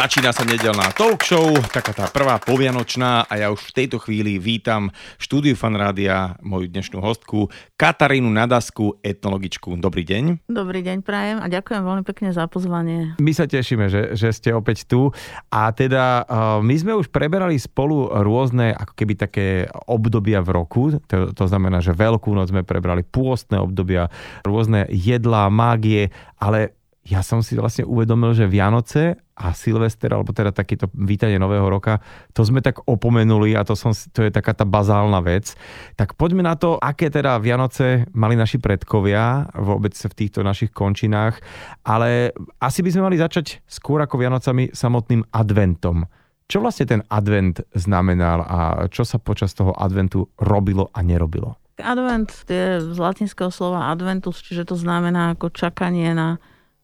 [0.00, 4.40] Začína sa nedelná talk show, taká tá prvá povianočná a ja už v tejto chvíli
[4.40, 9.76] vítam v štúdiu Fanrádia moju dnešnú hostku Katarínu Nadasku, etnologičku.
[9.76, 10.48] Dobrý deň.
[10.48, 13.12] Dobrý deň, prajem a ďakujem veľmi pekne za pozvanie.
[13.20, 15.12] My sa tešíme, že, že ste opäť tu
[15.52, 16.24] a teda
[16.64, 21.84] my sme už preberali spolu rôzne ako keby také obdobia v roku, to, to znamená,
[21.84, 24.08] že Veľkú noc sme prebrali, pôstne obdobia,
[24.48, 26.08] rôzne jedlá, mágie,
[26.40, 26.79] ale
[27.10, 31.98] ja som si vlastne uvedomil, že Vianoce a Silvester, alebo teda takéto vítanie Nového roka,
[32.30, 35.58] to sme tak opomenuli a to, som, to je taká tá bazálna vec.
[35.98, 41.42] Tak poďme na to, aké teda Vianoce mali naši predkovia vôbec v týchto našich končinách,
[41.82, 42.30] ale
[42.62, 46.06] asi by sme mali začať skôr ako Vianocami samotným adventom.
[46.46, 48.58] Čo vlastne ten advent znamenal a
[48.90, 51.58] čo sa počas toho adventu robilo a nerobilo?
[51.80, 56.36] Advent je z latinského slova adventus, čiže to znamená ako čakanie na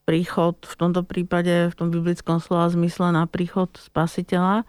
[0.07, 4.63] príchod, v tomto prípade v tom biblickom slova zmysle na príchod spasiteľa.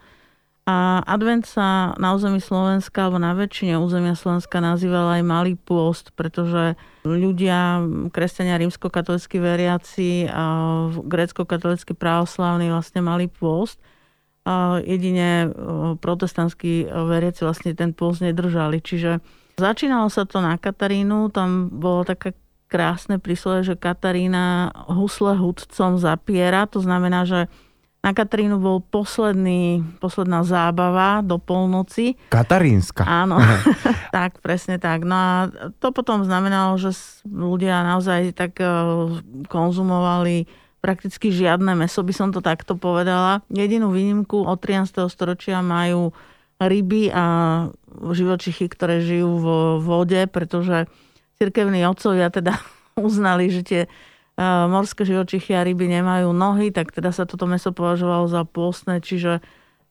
[0.68, 6.12] A advent sa na území Slovenska alebo na väčšine územia Slovenska nazýval aj malý pôst,
[6.12, 6.76] pretože
[7.08, 7.80] ľudia,
[8.12, 10.44] kresťania rímsko-katolícky veriaci a
[10.92, 13.80] grécko-katolícky pravoslavní vlastne malý pôst.
[14.44, 15.48] A jedine
[16.04, 18.84] protestantskí veriaci vlastne ten pôst nedržali.
[18.84, 19.24] Čiže
[19.56, 22.36] začínalo sa to na Katarínu, tam bolo taká
[22.68, 26.68] krásne prísloje, že Katarína husle hudcom zapiera.
[26.70, 27.48] To znamená, že
[27.98, 32.14] na Katarínu bol posledný, posledná zábava do polnoci.
[32.30, 33.02] Katarínska.
[33.02, 33.42] Áno,
[34.16, 35.02] tak, presne tak.
[35.02, 35.32] No a
[35.82, 36.94] to potom znamenalo, že
[37.26, 38.68] ľudia naozaj tak e,
[39.50, 40.46] konzumovali
[40.78, 43.42] prakticky žiadne meso, by som to takto povedala.
[43.50, 45.10] Jedinú výnimku od 13.
[45.10, 46.14] storočia majú
[46.62, 47.24] ryby a
[48.14, 50.86] živočichy, ktoré žijú vo vode, pretože
[51.38, 52.58] cirkevní otcovia teda
[52.98, 53.82] uznali, že tie
[54.70, 59.42] morské živočichy a ryby nemajú nohy, tak teda sa toto meso považovalo za pôstne, čiže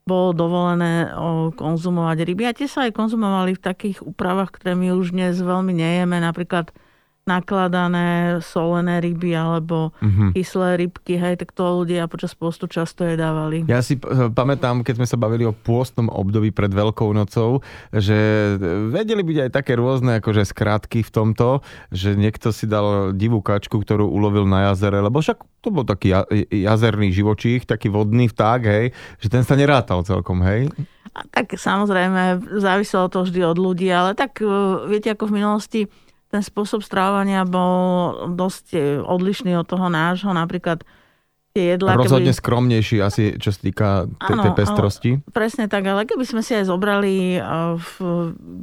[0.07, 1.11] bolo dovolené
[1.59, 2.47] konzumovať ryby.
[2.47, 6.71] A tie sa aj konzumovali v takých úpravách, ktoré my už dnes veľmi nejeme, napríklad
[7.27, 10.33] nakladané solené ryby alebo mm-hmm.
[10.33, 13.67] kyslé rybky, hej, tak to ľudia počas postu často jedávali.
[13.67, 13.99] Ja si
[14.33, 17.61] pamätám, keď sme sa bavili o pôstnom období pred Veľkou nocou,
[17.91, 18.15] že
[18.89, 21.61] vedeli byť aj také rôzne akože skrátky v tomto,
[21.91, 26.15] že niekto si dal divú kačku, ktorú ulovil na jazere, lebo však to bol taký
[26.47, 28.85] jazerný živočích, taký vodný vták, hej,
[29.19, 30.71] že ten sa nerátal celkom, hej?
[31.17, 34.45] A tak samozrejme, záviselo to vždy od ľudí, ale tak e,
[34.85, 35.81] viete, ako v minulosti
[36.27, 40.31] ten spôsob strávania bol dosť e, odlišný od toho nášho.
[40.35, 40.83] Napríklad
[41.55, 41.97] tie jedlá...
[41.97, 42.39] Rozhodne keby...
[42.43, 43.89] skromnejší asi, čo sa týka
[44.21, 45.11] tej pestrosti.
[45.17, 47.41] Ale, presne tak, ale keby sme si aj zobrali e,
[47.79, 47.93] v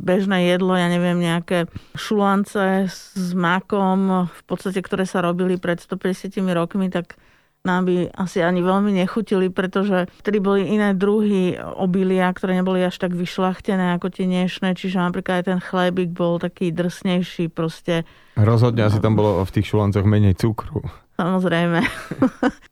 [0.05, 1.67] bežné jedlo, ja neviem, nejaké
[1.97, 7.17] šulance s makom, v podstate, ktoré sa robili pred 150 rokmi, tak
[7.65, 13.01] nám by asi ani veľmi nechutili, pretože vtedy boli iné druhy obilia, ktoré neboli až
[13.01, 18.05] tak vyšlachtené ako tie dnešné, čiže napríklad aj ten chlebík bol taký drsnejší proste.
[18.37, 20.85] Rozhodne asi tam bolo v tých šulancoch menej cukru.
[21.17, 21.81] Samozrejme.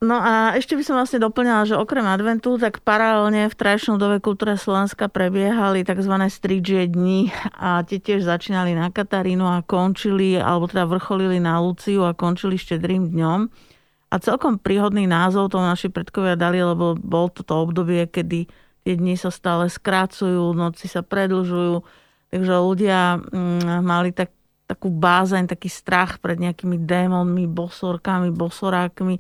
[0.03, 4.19] No a ešte by som vlastne doplňala, že okrem adventu, tak paralelne v tradičnom dove
[4.19, 6.11] kultúre Slovenska prebiehali tzv.
[6.27, 12.03] stridžie dni a tie tiež začínali na Katarínu a končili, alebo teda vrcholili na Luciu
[12.03, 13.41] a končili štedrým dňom.
[14.13, 18.45] A celkom príhodný názov to naši predkovia dali, lebo bol toto obdobie, kedy
[18.85, 21.81] tie dni sa stále skrácujú, noci sa predlžujú,
[22.29, 24.29] takže ľudia mm, mali tak,
[24.69, 29.17] takú bázeň, taký strach pred nejakými démonmi, bosorkami, bosorákmi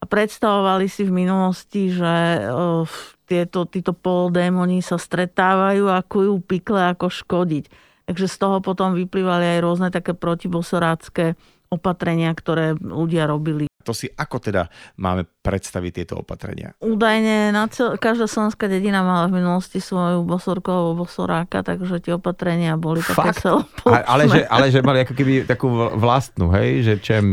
[0.00, 2.84] a predstavovali si v minulosti, že oh,
[3.24, 7.64] tieto, títo polodémoni sa stretávajú a kujú pikle ako škodiť.
[8.04, 11.32] Takže z toho potom vyplývali aj rôzne také protibosorácké
[11.72, 13.64] opatrenia, ktoré ľudia robili.
[13.84, 16.72] To si ako teda máme predstaviť tieto opatrenia?
[16.80, 22.16] Údajne na cel- každá slovenská dedina mala v minulosti svoju bosorku alebo bosoráka, takže tie
[22.16, 23.44] opatrenia boli Fakt?
[23.44, 23.60] také
[24.08, 25.68] ale, že, ale že mali ako keby takú
[26.00, 26.82] vlastnú, hej?
[26.82, 27.24] Že čem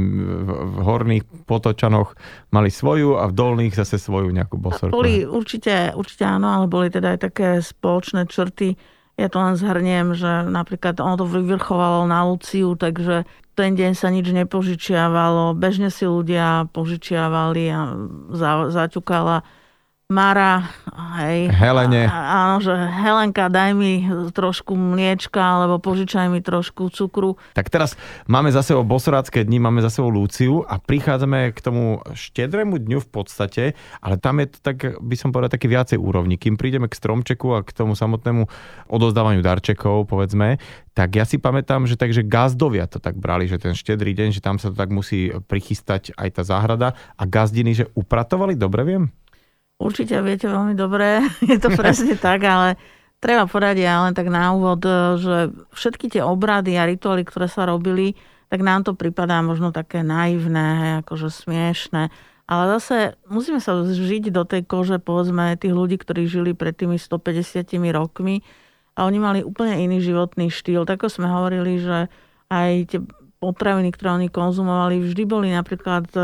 [0.46, 2.14] v horných potočanoch
[2.52, 4.92] mali svoju a v dolných zase svoju nejakú bosorku.
[4.92, 8.76] Boli určite, určite áno, ale boli teda aj také spoločné črty
[9.22, 14.10] ja to len zhrniem, že napríklad ono to vyvrchovalo na Luciu, takže ten deň sa
[14.10, 17.80] nič nepožičiavalo, bežne si ľudia požičiavali a
[18.74, 19.46] zaťukala
[20.12, 20.68] Mara,
[21.24, 21.48] hej.
[21.56, 22.04] Helene.
[22.12, 24.04] Áno, že Helenka, daj mi
[24.36, 27.40] trošku mliečka, alebo požičaj mi trošku cukru.
[27.56, 27.96] Tak teraz
[28.28, 33.00] máme za sebou bosorácké dni, máme za sebou Lúciu a prichádzame k tomu štedrému dňu
[33.00, 33.64] v podstate,
[34.04, 36.36] ale tam je to tak, by som povedal, také viacej úrovni.
[36.36, 38.52] Kým prídeme k stromčeku a k tomu samotnému
[38.92, 40.60] odozdávaniu darčekov, povedzme,
[40.92, 44.44] tak ja si pamätám, že takže gazdovia to tak brali, že ten štedrý deň, že
[44.44, 49.08] tam sa to tak musí prichystať aj tá záhrada a gazdiny, že upratovali, dobre viem?
[49.82, 52.78] Určite viete veľmi dobre, je to presne tak, ale
[53.18, 54.86] treba povedať ja len tak na úvod,
[55.18, 58.14] že všetky tie obrady a rituály, ktoré sa robili,
[58.54, 62.14] tak nám to pripadá možno také naivné, akože smiešné.
[62.52, 67.00] Ale zase musíme sa žiť do tej kože, povedzme, tých ľudí, ktorí žili pred tými
[67.00, 67.64] 150
[67.96, 68.44] rokmi
[69.00, 70.84] a oni mali úplne iný životný štýl.
[70.84, 72.12] Tak sme hovorili, že
[72.52, 73.00] aj tie
[73.42, 76.22] potraviny, ktoré oni konzumovali, vždy boli napríklad e,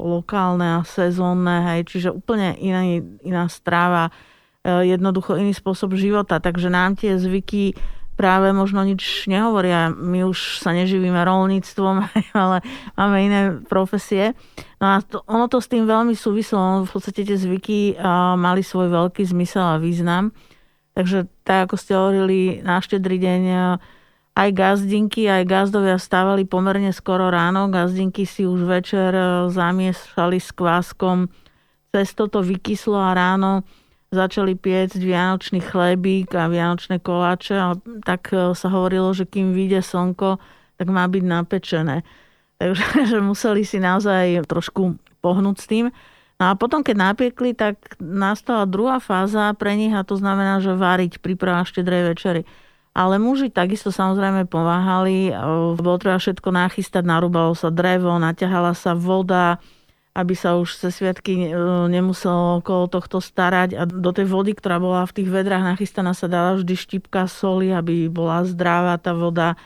[0.00, 2.80] lokálne a sezónne, hej, čiže úplne iná,
[3.20, 4.08] iná stráva,
[4.64, 6.40] e, jednoducho iný spôsob života.
[6.40, 7.76] Takže nám tie zvyky
[8.16, 9.92] práve možno nič nehovoria.
[9.92, 12.64] My už sa neživíme rolníctvom, ale
[12.96, 14.32] máme iné profesie.
[14.80, 16.88] No a to, ono to s tým veľmi súvislo.
[16.88, 18.00] V podstate tie zvyky
[18.40, 20.32] mali svoj veľký zmysel a význam.
[20.96, 23.42] Takže tak, ako ste hovorili, na štedrý deň
[24.34, 27.70] aj gazdinky, aj gazdovia stávali pomerne skoro ráno.
[27.70, 31.30] Gazdinky si už večer e, zamiešali s kváskom.
[31.94, 33.62] Cez toto vykyslo a ráno
[34.10, 37.54] začali piecť vianočný chlebík a vianočné koláče.
[37.54, 40.42] A tak e, sa hovorilo, že kým vyjde slnko,
[40.82, 42.02] tak má byť napečené.
[42.58, 42.84] Takže
[43.14, 45.86] že museli si naozaj trošku pohnúť s tým.
[46.42, 50.74] No a potom, keď napiekli, tak nastala druhá fáza pre nich a to znamená, že
[50.74, 52.42] variť príprava štedrej večery.
[52.94, 55.34] Ale muži takisto samozrejme pomáhali.
[55.74, 59.58] Bolo treba všetko nachystať, narúbalo sa drevo, naťahala sa voda,
[60.14, 61.58] aby sa už cez sviatky e,
[61.90, 63.74] nemuselo okolo tohto starať.
[63.74, 67.74] A do tej vody, ktorá bola v tých vedrách nachystaná, sa dala vždy štipka soli,
[67.74, 69.58] aby bola zdravá tá voda.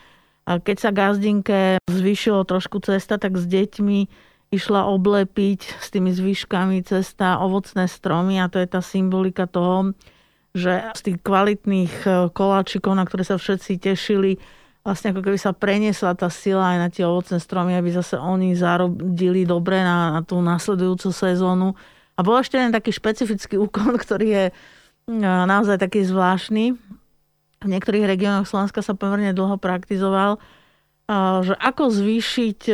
[0.49, 4.09] A keď sa gazdinke zvýšilo trošku cesta, tak s deťmi
[4.49, 9.93] išla oblepiť s tými zvyškami cesta ovocné stromy a to je tá symbolika toho,
[10.57, 14.41] že z tých kvalitných e, koláčikov, na ktoré sa všetci tešili,
[14.83, 18.57] vlastne ako keby sa preniesla tá sila aj na tie ovocné stromy, aby zase oni
[18.57, 21.77] zarobili dobre na, na tú nasledujúcu sezónu.
[22.17, 24.53] A bol ešte jeden taký špecifický úkon, ktorý je e,
[25.23, 26.77] naozaj taký zvláštny.
[27.59, 30.41] V niektorých regiónoch Slovenska sa pomerne dlho praktizoval, e,
[31.45, 32.73] že ako zvýšiť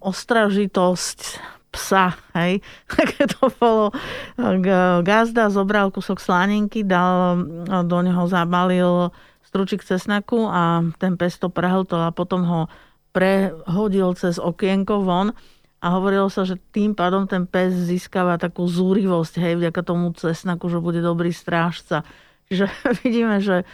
[0.00, 1.20] ostražitosť
[1.70, 2.60] psa, hej.
[2.90, 3.94] Tak to bolo,
[5.02, 7.42] gazda zobral kúsok slanenky, dal
[7.86, 9.14] do neho zabalil
[9.46, 12.60] stručik cesnaku a ten pes to prehltol a potom ho
[13.10, 15.34] prehodil cez okienko von
[15.80, 20.68] a hovorilo sa, že tým pádom ten pes získava takú zúrivosť, hej, vďaka tomu cesnaku,
[20.68, 22.06] že bude dobrý strážca.
[22.46, 22.68] Čiže
[23.02, 23.66] vidíme, že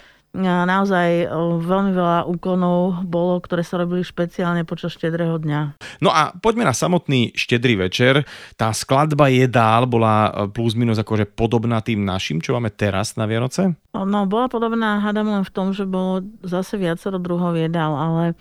[0.43, 1.33] naozaj
[1.65, 5.81] veľmi veľa úkonov bolo, ktoré sa robili špeciálne počas štedrého dňa.
[6.05, 8.29] No a poďme na samotný štedrý večer.
[8.61, 13.25] Tá skladba jedál bola e, plus minus akože podobná tým našim, čo máme teraz na
[13.25, 13.73] Vianoce?
[13.97, 18.37] No, bola podobná, hádam len v tom, že bolo zase viacero druhov jedál, ale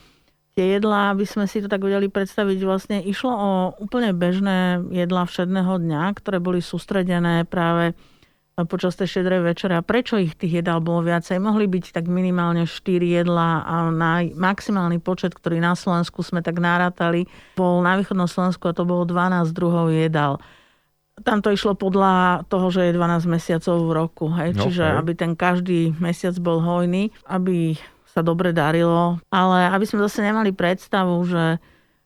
[0.56, 3.50] tie jedlá, aby sme si to tak vedeli predstaviť, vlastne išlo o
[3.80, 7.96] úplne bežné jedlá všedného dňa, ktoré boli sústredené práve
[8.64, 9.76] počas tej šedrej večere.
[9.76, 11.44] A prečo ich tých jedál bolo viacej?
[11.44, 16.64] Mohli byť tak minimálne 4 jedlá a na maximálny počet, ktorý na Slovensku sme tak
[16.64, 17.28] nárátali,
[17.60, 20.40] bol na východnom Slovensku a to bolo 12 druhov jedál.
[21.28, 24.26] Tam to išlo podľa toho, že je 12 mesiacov v roku.
[24.32, 24.56] Hej?
[24.56, 24.62] Okay.
[24.72, 27.76] Čiže aby ten každý mesiac bol hojný, aby
[28.08, 29.20] sa dobre darilo.
[29.36, 31.60] Ale aby sme zase nemali predstavu, že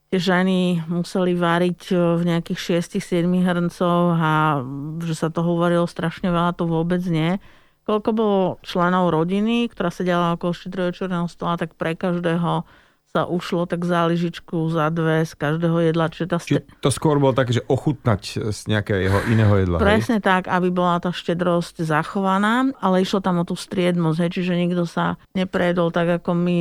[0.09, 4.61] tie ženy museli variť e, v nejakých 6-7 hrncov a
[5.05, 7.37] že sa toho hovorilo strašne veľa, to vôbec nie.
[7.85, 12.65] Koľko bolo členov rodiny, ktorá sedela okolo štedrovečerného stola, tak pre každého
[13.09, 16.13] sa ušlo tak záležičku za dve z každého jedla.
[16.13, 19.81] Čiže, tá st- Čiže to skôr bolo také, že ochutnať z nejakého iného jedla.
[19.81, 20.29] Presne hej?
[20.29, 24.85] tak, aby bola tá štedrosť zachovaná, ale išlo tam o tú striednosť, hej, čiže nikto
[24.85, 26.57] sa neprejedol tak, ako my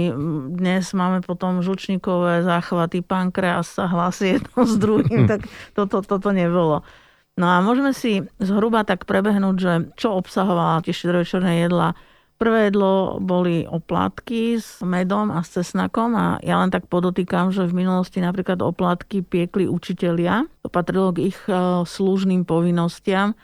[0.56, 5.44] dnes máme potom žučníkové záchvaty, pankreas sa hlasí jedno s druhým, tak
[5.76, 6.80] toto, toto nebolo.
[7.38, 11.92] No a môžeme si zhruba tak prebehnúť, že čo obsahovala tie štedrovečerné jedla
[12.38, 17.66] Prvé jedlo boli oplatky s medom a s cesnakom a ja len tak podotýkam, že
[17.66, 20.46] v minulosti napríklad oplatky piekli učitelia.
[20.62, 23.34] To patrilo k ich e, služným povinnostiam.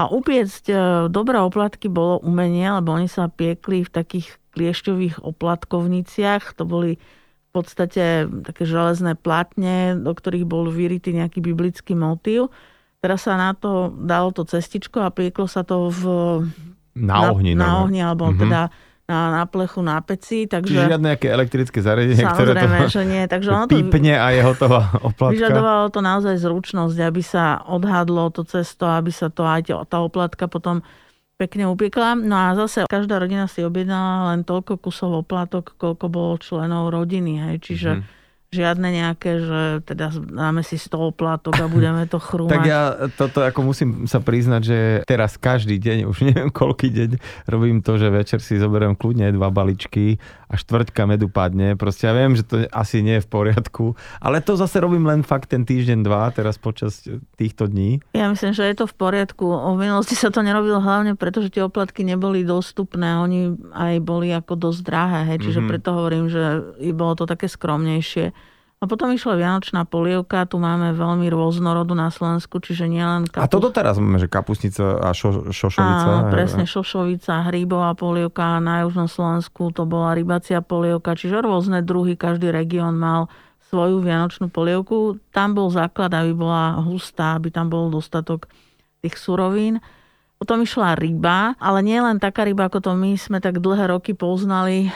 [0.00, 0.76] A upiecť e,
[1.12, 6.56] dobré oplatky bolo umenie, lebo oni sa piekli v takých kliešťových oplatkovniciach.
[6.56, 12.48] To boli v podstate také železné platne, do ktorých bol vyritý nejaký biblický motív.
[13.04, 16.02] Teraz sa na to dalo to cestičko a pieklo sa to v
[16.96, 17.52] na ohni.
[17.56, 18.42] Na, na ohni, alebo mm-hmm.
[18.42, 18.60] teda
[19.12, 20.46] na, na plechu, na peci.
[20.46, 20.72] Takže...
[20.72, 23.22] Čiže žiadne nejaké elektrické zariadenie, ktoré to že nie.
[23.26, 25.36] Takže ono to pípne a je hotová oplatka.
[25.36, 30.46] Vyžadovalo to naozaj zručnosť, aby sa odhadlo to cesto, aby sa to aj tá oplatka
[30.46, 30.80] potom
[31.36, 32.14] pekne upiekla.
[32.14, 37.42] No a zase každá rodina si objednala len toľko kusov oplatok, koľko bolo členov rodiny.
[37.50, 37.56] Hej.
[37.66, 38.21] Čiže mm-hmm.
[38.52, 42.52] Žiadne nejaké, že teda dáme si stôl plátok a budeme to chrúmať.
[42.52, 42.82] tak ja
[43.16, 44.78] toto ako musím sa priznať, že
[45.08, 47.10] teraz každý deň, už neviem koľký deň,
[47.48, 50.20] robím to, že večer si zoberiem kľudne dva baličky
[50.52, 51.80] a štvrťka medu padne.
[51.80, 55.24] Proste ja viem, že to asi nie je v poriadku, ale to zase robím len
[55.24, 57.08] fakt ten týždeň, dva, teraz počas
[57.40, 58.04] týchto dní.
[58.12, 59.48] Ja myslím, že je to v poriadku.
[59.48, 63.16] O minulosti sa to nerobilo hlavne preto, že tie oplatky neboli dostupné.
[63.16, 65.38] Oni aj boli ako dosť drahé, hej.
[65.40, 65.72] čiže mm-hmm.
[65.72, 66.42] preto hovorím, že
[66.92, 68.41] bolo to také skromnejšie.
[68.82, 73.46] A potom išla Vianočná polievka, tu máme veľmi rôznorodu na Slovensku, čiže nielen kapust...
[73.46, 76.26] A to doteraz máme, že kapusnica a šo, šošovica.
[76.26, 82.18] Áno, presne, šošovica, hríbová polievka, na južnom Slovensku to bola rybacia polievka, čiže rôzne druhy,
[82.18, 83.30] každý región mal
[83.70, 85.22] svoju vianočnú polievku.
[85.30, 88.50] Tam bol základ, aby bola hustá, aby tam bol dostatok
[88.98, 89.78] tých surovín.
[90.42, 94.10] Potom išla ryba, ale nie len taká ryba, ako to my sme tak dlhé roky
[94.10, 94.90] poznali,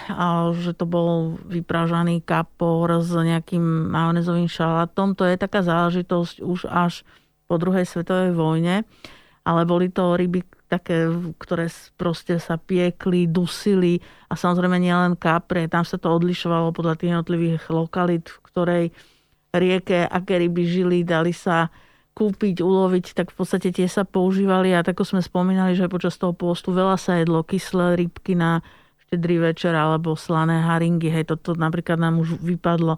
[0.58, 3.62] že to bol vypražaný kapor s nejakým
[3.94, 5.14] majonezovým šalátom.
[5.14, 7.06] To je taká záležitosť už až
[7.46, 8.82] po druhej svetovej vojne.
[9.46, 11.06] Ale boli to ryby také,
[11.38, 17.14] ktoré proste sa piekli, dusili a samozrejme nielen kapre, tam sa to odlišovalo podľa tých
[17.14, 18.84] jednotlivých lokalit, v ktorej
[19.54, 21.70] rieke, aké ryby žili, dali sa
[22.16, 26.32] kúpiť, uloviť, tak v podstate tie sa používali a tako sme spomínali, že počas toho
[26.32, 28.64] pôstu veľa sa jedlo kyslé rybky na
[29.06, 31.12] štedrý večer alebo slané haringy.
[31.12, 32.96] Hej, toto napríklad nám už vypadlo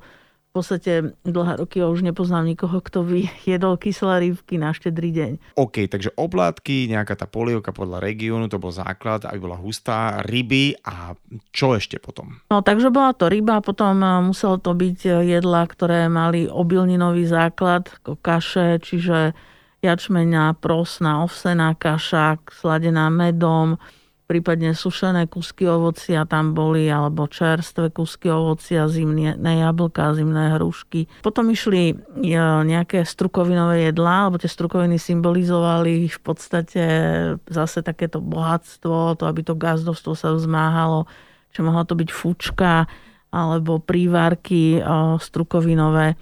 [0.59, 5.31] podstate dlhé roky už nepoznám nikoho, kto by jedol kyslé rybky na štedrý deň.
[5.55, 10.75] OK, takže oblátky, nejaká tá polievka podľa regiónu, to bol základ, aby bola hustá, ryby
[10.83, 11.15] a
[11.55, 12.43] čo ešte potom?
[12.51, 17.25] No takže bola to ryba, potom eh, muselo to byť eh, jedla, ktoré mali obilninový
[17.31, 19.39] základ, ako kaše, čiže
[19.79, 23.79] jačmeňa, prosná, ovsená kaša, sladená medom,
[24.29, 31.09] prípadne sušené kusky ovocia tam boli, alebo čerstvé kusky ovocia, zimné jablka, zimné hrušky.
[31.25, 31.95] Potom išli e,
[32.69, 36.85] nejaké strukovinové jedlá, alebo tie strukoviny symbolizovali v podstate
[37.49, 41.09] zase takéto bohatstvo, to aby to gazdovstvo sa vzmáhalo,
[41.57, 42.85] čo mohla to byť fučka,
[43.33, 44.81] alebo prívárky e,
[45.17, 46.21] strukovinové.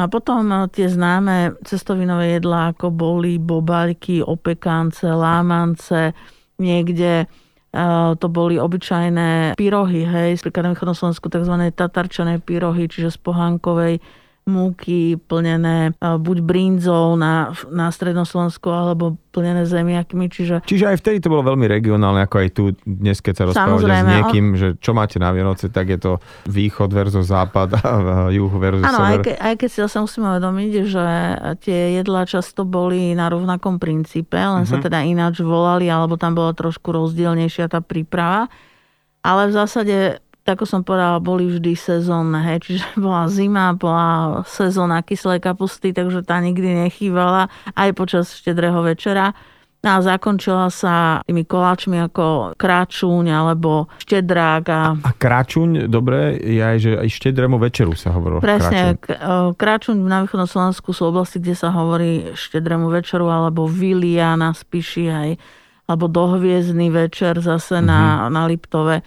[0.00, 6.16] A potom e, tie známe cestovinové jedlá, ako boli bobaľky, opekance, lámance,
[6.56, 7.28] niekde
[8.20, 11.54] to boli obyčajné pyrohy, hej, napríklad na východnom Slovensku tzv.
[11.72, 13.94] tatarčané pyrohy, čiže z pohánkovej
[14.42, 20.26] múky plnené buď brinzou na, na strednom Slovensku alebo plnené zemiakmi.
[20.26, 20.66] Čiže...
[20.66, 24.06] čiže aj vtedy to bolo veľmi regionálne, ako aj tu dnes, keď sa rozprávate s
[24.10, 26.12] niekým, že čo máte na Vianoce, tak je to
[26.50, 27.90] východ versus západ a
[28.34, 29.08] juh versus Áno, sever.
[29.08, 31.06] Aj, ke, aj keď si zase musíme uvedomiť, že
[31.62, 34.74] tie jedlá často boli na rovnakom princípe, len uh-huh.
[34.74, 34.84] sa mhm.
[34.90, 38.50] teda ináč volali, alebo tam bola trošku rozdielnejšia tá príprava.
[39.22, 39.96] Ale v zásade
[40.42, 42.42] ako som povedala, boli vždy sezónne.
[42.42, 42.66] Hej.
[42.66, 47.46] Čiže bola zima, bola sezóna kyslej kapusty, takže tá nikdy nechývala
[47.78, 49.34] aj počas štedrého večera.
[49.82, 54.64] No a zakončila sa tými koláčmi ako kráčuň alebo štedrák.
[54.70, 58.38] A, a kráčuň, dobre, je aj, že aj štedrému večeru sa hovorilo.
[58.38, 59.58] Presne, kráčuň.
[59.58, 65.06] kráčuň na východnom Slovensku sú oblasti, kde sa hovorí štedrému večeru alebo Vilia na Spiši,
[65.10, 65.30] aj,
[65.90, 67.90] alebo dohviezdny večer zase mm-hmm.
[67.90, 69.02] na, na Liptove.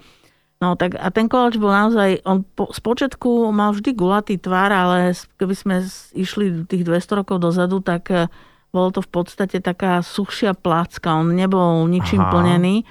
[0.63, 5.11] No tak a ten koláč bol naozaj, on po, spočiatku mal vždy gulatý tvar, ale
[5.35, 5.75] keby sme
[6.15, 8.31] išli tých 200 rokov dozadu, tak eh,
[8.71, 12.31] bolo to v podstate taká suchšia placka, on nebol ničím Aha.
[12.31, 12.87] plnený.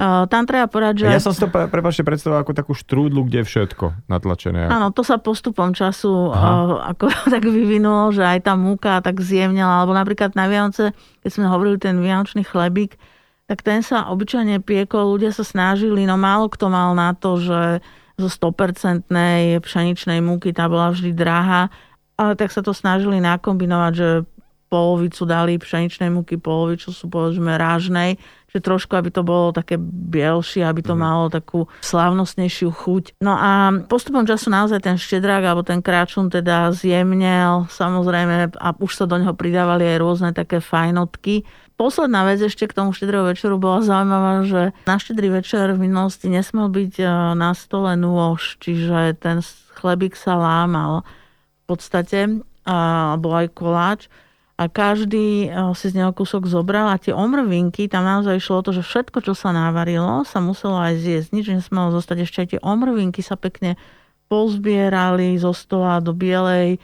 [0.00, 1.06] Uh, tam treba povedať, že...
[1.12, 4.64] Ja som si to, prepáčte, predstavoval ako takú štrúdlu, kde je všetko natlačené.
[4.72, 9.84] Áno, to sa postupom času uh, ako tak vyvinulo, že aj tá múka tak zjemnila,
[9.84, 12.96] alebo napríklad na Vianoce, keď sme hovorili ten vianočný chlebík,
[13.50, 17.82] tak ten sa obyčajne piekol, ľudia sa snažili, no málo kto mal na to, že
[18.14, 19.10] zo 100%
[19.58, 21.66] pšeničnej múky tá bola vždy drahá,
[22.14, 24.08] ale tak sa to snažili nakombinovať, že
[24.70, 30.62] polovicu dali pšeničnej múky, polovicu sú povedzme rážnej, že trošku, aby to bolo také bielšie,
[30.62, 31.00] aby to mm.
[31.02, 33.18] malo takú slávnostnejšiu chuť.
[33.18, 38.94] No a postupom času naozaj ten štedrák alebo ten kráčun teda zjemnel, samozrejme, a už
[38.94, 41.42] sa do neho pridávali aj rôzne také fajnotky.
[41.80, 46.28] Posledná vec ešte k tomu štedrého večeru bola zaujímavá, že na štedrý večer v minulosti
[46.28, 49.40] nesmel byť e, na stole nôž, čiže ten
[49.80, 51.08] chlebík sa lámal
[51.64, 54.12] v podstate, alebo aj koláč
[54.60, 58.64] a každý e, si z neho kúsok zobral a tie omrvinky, tam naozaj išlo o
[58.68, 61.28] to, že všetko, čo sa navarilo, sa muselo aj zjesť.
[61.32, 62.28] Nič nesmelo zostať.
[62.28, 63.80] Ešte aj tie omrvinky sa pekne
[64.28, 66.76] pozbierali zo stola do bielej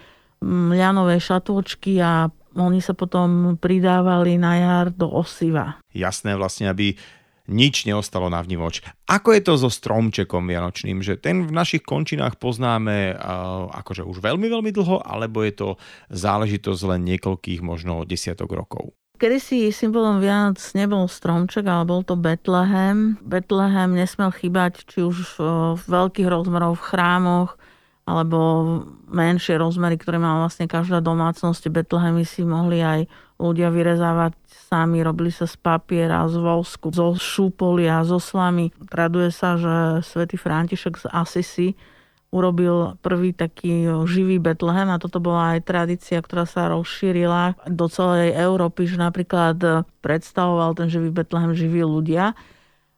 [0.73, 5.79] ľanovej šatôčky a oni sa potom pridávali na jar do osiva.
[5.93, 6.97] Jasné vlastne, aby
[7.47, 8.83] nič neostalo na vnívoč.
[9.07, 10.99] Ako je to so stromčekom vianočným?
[11.03, 15.69] Že ten v našich končinách poznáme uh, akože už veľmi, veľmi dlho, alebo je to
[16.11, 18.93] záležitosť len niekoľkých možno desiatok rokov?
[19.17, 23.17] Kedy si symbolom Vianoc nebol stromček, ale bol to Betlehem.
[23.25, 25.41] Betlehem nesmel chýbať či už
[25.73, 27.57] v veľkých rozmerov v chrámoch,
[28.07, 28.39] alebo
[29.11, 31.67] menšie rozmery, ktoré mala vlastne každá domácnosť.
[31.75, 33.11] Betlehemy si mohli aj
[33.43, 34.39] ľudia vyrezávať
[34.71, 38.71] sami, robili sa z papiera, z vosku, zo šúpolia, zo slamy.
[38.87, 41.69] Traduje sa, že svätý František z Assisi
[42.31, 48.35] urobil prvý taký živý Betlehem a toto bola aj tradícia, ktorá sa rozšírila do celej
[48.35, 52.39] Európy, že napríklad predstavoval ten živý Betlehem živí ľudia.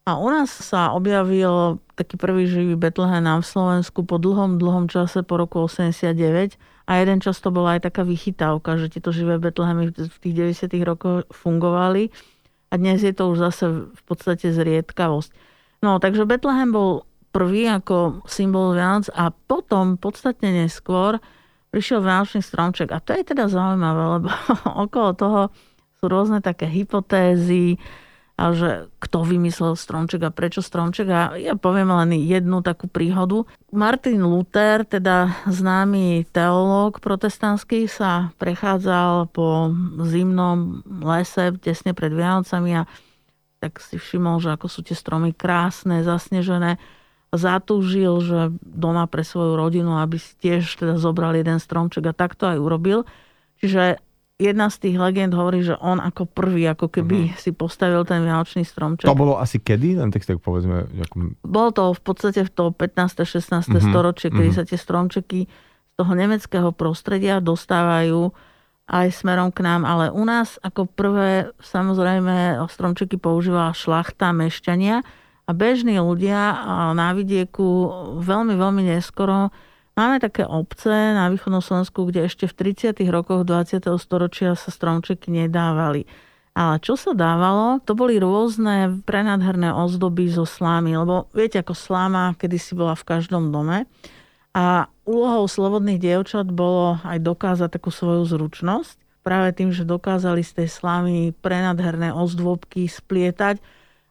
[0.09, 5.21] A u nás sa objavil taký prvý živý Betlehem v Slovensku po dlhom, dlhom čase
[5.21, 6.57] po roku 89
[6.89, 10.81] a jeden čas to bola aj taká vychytávka, že tieto živé Betlehemy v tých 90
[10.89, 12.09] rokoch fungovali
[12.73, 15.29] a dnes je to už zase v podstate zriedkavosť.
[15.85, 21.21] No, takže Betlehem bol prvý ako symbol Vianoc a potom podstatne neskôr
[21.69, 22.97] prišiel Vianočný stromček.
[22.97, 24.33] A to je teda zaujímavé, lebo
[24.89, 25.41] okolo toho
[26.01, 27.77] sú rôzne také hypotézy,
[28.39, 31.07] a že kto vymyslel stromček a prečo stromček.
[31.11, 33.43] A ja poviem len jednu takú príhodu.
[33.75, 39.75] Martin Luther, teda známy teológ protestantský, sa prechádzal po
[40.07, 42.87] zimnom lese tesne pred Vianocami a
[43.59, 46.79] tak si všimol, že ako sú tie stromy krásne, zasnežené
[47.35, 52.49] zatúžil, že doma pre svoju rodinu, aby si tiež teda zobral jeden stromček a takto
[52.49, 53.05] aj urobil.
[53.61, 54.01] Čiže
[54.39, 57.39] jedna z tých legend hovorí, že on ako prvý, ako keby uh-huh.
[57.43, 59.11] si postavil ten vianočný stromček.
[59.11, 59.99] To bolo asi kedy?
[59.99, 60.87] Len tak, tak povedzme.
[60.87, 61.35] Ako...
[61.43, 63.27] Bolo to v podstate v to 15.
[63.27, 63.67] 16.
[63.67, 63.83] Uh-huh.
[63.83, 64.63] storočie, kedy uh-huh.
[64.63, 68.31] sa tie stromčeky z toho nemeckého prostredia dostávajú
[68.89, 75.05] aj smerom k nám, ale u nás ako prvé samozrejme stromčeky používala šlachta, mešťania,
[75.49, 76.61] a bežní ľudia
[76.93, 77.89] na vidieku
[78.21, 79.49] veľmi, veľmi neskoro
[79.99, 83.03] Máme také obce na východnom Slovensku, kde ešte v 30.
[83.11, 83.83] rokoch 20.
[83.99, 86.07] storočia sa stromčeky nedávali.
[86.55, 92.39] Ale čo sa dávalo, to boli rôzne prenádherné ozdoby zo slámy, lebo viete, ako sláma
[92.39, 93.91] kedysi bola v každom dome.
[94.55, 99.27] A úlohou slobodných dievčat bolo aj dokázať takú svoju zručnosť.
[99.27, 103.59] Práve tým, že dokázali z tej slámy prenádherné ozdôbky splietať,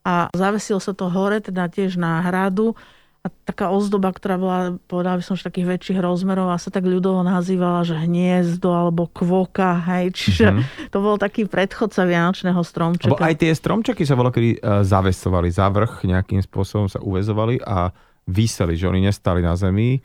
[0.08, 2.80] a zavesil sa to hore, teda tiež na hradu
[3.28, 6.88] a taká ozdoba, ktorá bola, povedal by som, že takých väčších rozmerov a sa tak
[6.88, 10.90] ľudovo nazývala, že hniezdo alebo kvoka, hej, čiže mm-hmm.
[10.90, 13.12] to bol taký predchodca Vianočného stromčeka.
[13.12, 17.60] Lebo aj tie stromčeky sa bolo kedy uh, zavesovali, za vrch nejakým spôsobom sa uvezovali
[17.68, 17.92] a
[18.28, 20.00] vyseli, že oni nestali na zemi,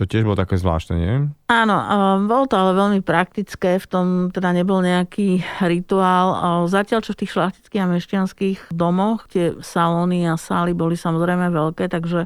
[0.00, 1.28] to tiež bolo také zvláštne, nie?
[1.52, 1.76] Áno,
[2.24, 6.64] bolo to ale veľmi praktické, v tom teda nebol nejaký rituál.
[6.64, 11.92] Zatiaľ, čo v tých šlachtických a mešťanských domoch, tie salóny a sály boli samozrejme veľké,
[11.92, 12.24] takže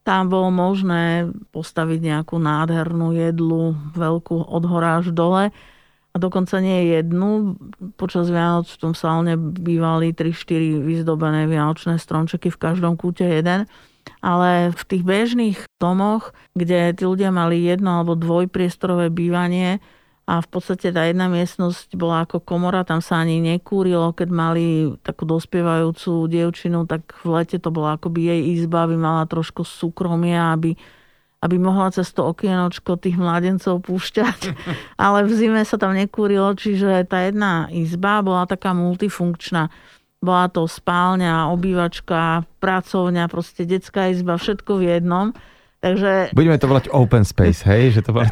[0.00, 5.52] tam bolo možné postaviť nejakú nádhernú jedlu, veľkú od hora až dole.
[6.10, 7.60] A dokonca nie jednu.
[8.00, 13.68] Počas Vianoc v tom salóne bývali 3-4 vyzdobené vianočné stromčeky, v každom kúte jeden
[14.20, 19.80] ale v tých bežných domoch, kde tí ľudia mali jedno alebo dvojpriestorové bývanie
[20.30, 24.94] a v podstate tá jedna miestnosť bola ako komora, tam sa ani nekúrilo, keď mali
[25.02, 30.54] takú dospievajúcu dievčinu, tak v lete to bola akoby jej izba, aby mala trošku súkromia,
[30.54, 30.78] aby
[31.40, 34.40] aby mohla cez to okienočko tých mladencov púšťať.
[35.00, 39.72] Ale v zime sa tam nekúrilo, čiže tá jedna izba bola taká multifunkčná.
[40.20, 45.32] Bola to spálňa, obývačka, pracovňa, proste detská izba, všetko v jednom.
[45.80, 46.36] Takže...
[46.36, 47.96] Budeme to volať open space, hej?
[47.96, 48.28] Že to bolo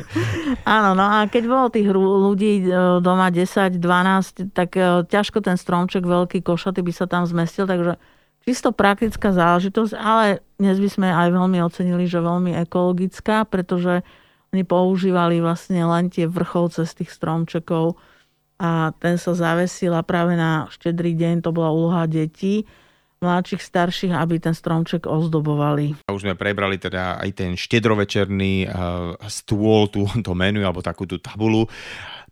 [0.78, 5.58] Áno, no a keď bolo tých ľudí e, doma 10, 12, tak e, ťažko ten
[5.58, 7.98] stromček veľký košaty by sa tam zmestil, takže
[8.46, 14.06] čisto praktická záležitosť, ale dnes by sme aj veľmi ocenili, že veľmi ekologická, pretože
[14.54, 17.98] oni používali vlastne len tie vrcholce z tých stromčekov,
[18.58, 22.66] a ten sa zavesil a práve na štedrý deň to bola úloha detí,
[23.18, 26.06] mladších, starších, aby ten stromček ozdobovali.
[26.10, 31.18] Už sme prebrali teda aj ten štedrovečerný uh, stôl, tú, to menu alebo takú tú
[31.18, 31.66] tabulu.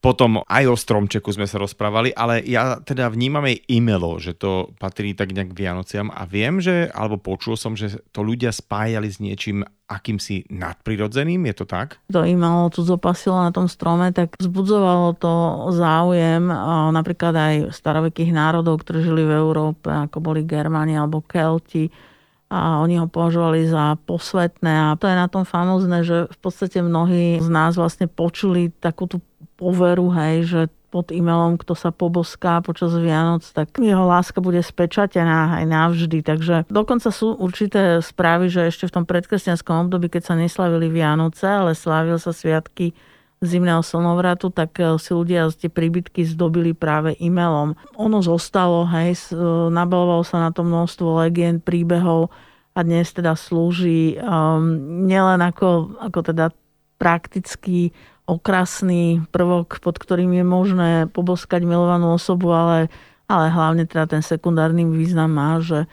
[0.00, 4.70] Potom aj o stromčeku sme sa rozprávali, ale ja teda vnímam aj imelo, že to
[4.76, 9.18] patrí tak nejak Vianociam a viem, že, alebo počul som, že to ľudia spájali s
[9.18, 12.02] niečím akýmsi nadprirodzeným, je to tak?
[12.10, 15.32] To imelo tu zopasilo na tom strome, tak vzbudzovalo to
[15.72, 16.50] záujem
[16.90, 21.88] napríklad aj starovekých národov, ktorí žili v Európe, ako boli Germáni alebo Kelti
[22.46, 26.78] a oni ho považovali za posvetné a to je na tom famózne, že v podstate
[26.78, 29.18] mnohí z nás vlastne počuli takú tú
[29.56, 35.60] poveru, hej, že pod e-mailom, kto sa poboská počas Vianoc, tak jeho láska bude spečatená
[35.60, 36.24] aj navždy.
[36.24, 41.44] Takže dokonca sú určité správy, že ešte v tom predkresťanskom období, keď sa neslavili Vianoce,
[41.44, 42.96] ale slávil sa sviatky
[43.44, 47.76] zimného slnovratu, tak e, si ľudia tie príbytky zdobili práve e-mailom.
[48.00, 49.36] Ono zostalo, hej, e,
[49.68, 52.32] nabalovalo sa na to množstvo legend, príbehov
[52.72, 56.52] a dnes teda slúži um, nielen ako, ako teda
[57.00, 57.92] praktický
[58.26, 62.90] okrasný prvok, pod ktorým je možné poboskať milovanú osobu, ale,
[63.30, 65.86] ale hlavne teda ten sekundárny význam má, že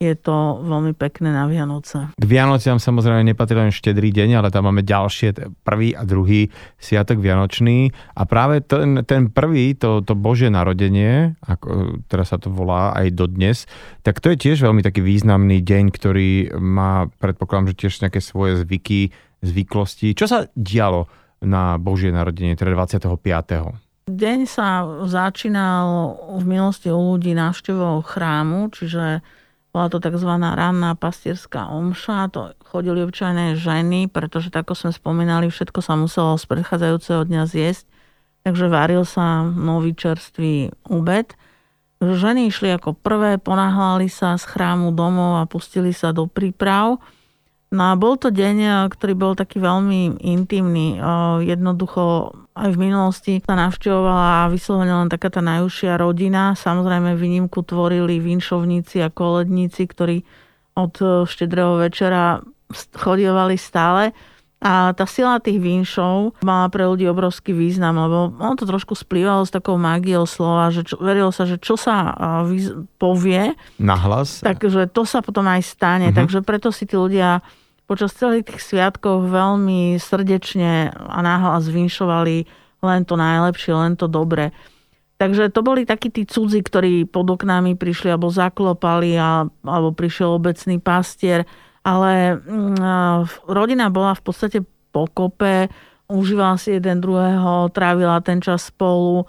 [0.00, 2.08] je to veľmi pekné na Vianoce.
[2.16, 6.48] K Vianociam samozrejme nepatrí len štedrý deň, ale tam máme ďalšie, prvý a druhý
[6.80, 12.48] sviatok Vianočný a práve ten, ten prvý, to, to Božie narodenie, ako teraz sa to
[12.48, 13.68] volá aj dodnes,
[14.00, 18.56] tak to je tiež veľmi taký významný deň, ktorý má, predpokladám, že tiež nejaké svoje
[18.64, 19.12] zvyky,
[19.44, 20.16] zvyklosti.
[20.16, 23.10] Čo sa dialo na Božie narodenie, teda 25.
[24.10, 29.24] Deň sa začínal v minulosti u ľudí návštevou chrámu, čiže
[29.70, 30.30] bola to tzv.
[30.34, 36.34] ranná pastierská omša, to chodili občajné ženy, pretože tak ako sme spomínali, všetko sa muselo
[36.34, 37.86] z predchádzajúceho dňa zjesť,
[38.42, 41.38] takže varil sa nový čerstvý ubed.
[42.02, 46.98] Ženy išli ako prvé, ponáhľali sa z chrámu domov a pustili sa do príprav.
[47.70, 50.98] No a bol to deň, eh, ktorý bol taký veľmi intimný.
[50.98, 56.58] Eh, jednoducho aj v minulosti sa navštevovala vyslovene len taká tá najúžšia rodina.
[56.58, 60.26] Samozrejme výnimku tvorili vinšovníci a koledníci, ktorí
[60.74, 62.42] od eh, štedrého večera
[62.98, 64.10] chodievali stále.
[64.60, 69.48] A tá sila tých vinšov mala pre ľudí obrovský význam, lebo ono to trošku splývalo
[69.48, 72.12] s takou mágiou slova, že čo, verilo sa, že čo sa
[73.00, 74.44] povie, Nahlas.
[74.44, 76.12] takže to sa potom aj stane.
[76.12, 76.18] Uh-huh.
[76.20, 77.40] Takže preto si tí ľudia
[77.88, 82.44] počas celých tých sviatkov veľmi srdečne a náhlas zvinšovali
[82.84, 84.52] len to najlepšie, len to dobré.
[85.20, 90.36] Takže to boli takí tí cudzi, ktorí pod oknami prišli alebo zaklopali a, alebo prišiel
[90.36, 91.44] obecný pastier.
[91.80, 94.58] Ale mm, rodina bola v podstate
[94.92, 95.72] pokope,
[96.10, 99.24] užívala si jeden druhého, trávila ten čas spolu.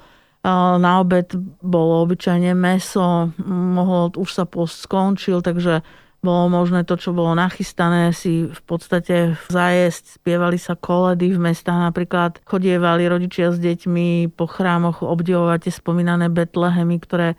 [0.81, 5.85] Na obed bolo obyčajne meso, mohlo, už sa post skončil, takže
[6.21, 10.21] bolo možné to, čo bolo nachystané, si v podstate zajesť.
[10.21, 16.29] Spievali sa koledy v mestách, napríklad chodievali rodičia s deťmi po chrámoch obdivovať tie spomínané
[16.29, 17.37] Betlehemy, ktoré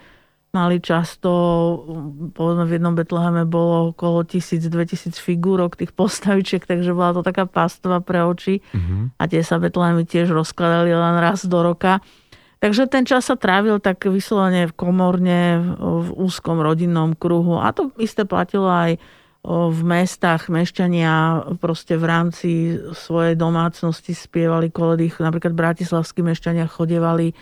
[0.52, 1.30] mali často,
[2.36, 8.04] povedzme v jednom Betleheme bolo okolo 1000-2000 figúrok tých postavičiek, takže bola to taká pastova
[8.04, 8.60] pre oči.
[8.60, 9.16] Mm-hmm.
[9.16, 12.04] A tie sa Betlehemy tiež rozkladali len raz do roka.
[12.60, 17.58] Takže ten čas sa trávil tak vyslovene v komorne, v úzkom rodinnom kruhu.
[17.58, 19.00] A to isté platilo aj
[19.42, 22.50] v mestách mešťania proste v rámci
[22.94, 25.10] svojej domácnosti spievali koledy.
[25.10, 27.34] Napríklad bratislavskí mešťania chodievali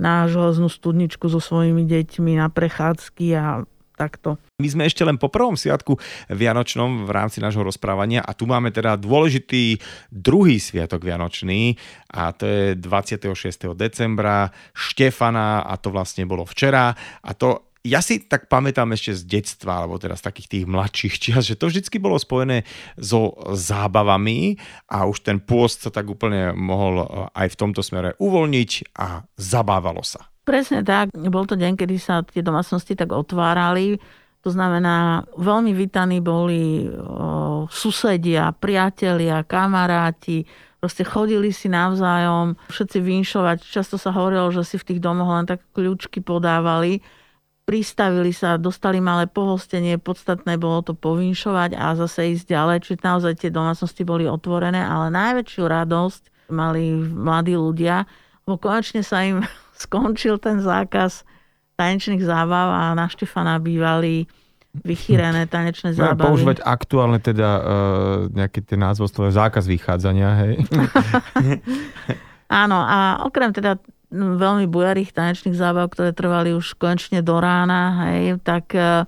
[0.00, 3.68] na železnú studničku so svojimi deťmi na prechádzky a
[4.00, 4.40] takto.
[4.56, 6.00] My sme ešte len po prvom sviatku
[6.32, 9.76] Vianočnom v rámci nášho rozprávania a tu máme teda dôležitý
[10.08, 11.76] druhý sviatok Vianočný
[12.16, 13.76] a to je 26.
[13.76, 19.22] decembra Štefana a to vlastne bolo včera a to ja si tak pamätám ešte z
[19.24, 22.68] detstva, alebo teda z takých tých mladších čias, že to vždycky bolo spojené
[23.00, 24.60] so zábavami
[24.92, 30.04] a už ten pôst sa tak úplne mohol aj v tomto smere uvoľniť a zabávalo
[30.04, 30.28] sa.
[30.44, 31.14] Presne tak.
[31.14, 33.96] Bol to deň, kedy sa tie domácnosti tak otvárali.
[34.40, 40.48] To znamená, veľmi vítaní boli o, susedia, priatelia, kamaráti,
[40.80, 43.58] proste chodili si navzájom, všetci vinšovať.
[43.60, 47.04] Často sa hovorilo, že si v tých domoch len tak kľúčky podávali.
[47.70, 52.76] Pristavili sa, dostali malé pohostenie, podstatné bolo to povinšovať a zase ísť ďalej.
[52.82, 58.10] Čiže naozaj tie domácnosti boli otvorené, ale najväčšiu radosť mali mladí ľudia,
[58.42, 59.46] lebo konečne sa im
[59.86, 61.22] skončil ten zákaz
[61.78, 64.26] tanečných zábav a na Štefana bývali
[64.70, 66.26] vychýrené tanečné no, zábavy.
[66.26, 67.62] Používať aktuálne teda uh,
[68.34, 70.52] nejaké tie názvostlové zákaz vychádzania, hej?
[72.66, 73.78] Áno, a okrem teda
[74.12, 79.06] veľmi bujarých tanečných zábav, ktoré trvali už konečne do rána, hej, tak uh,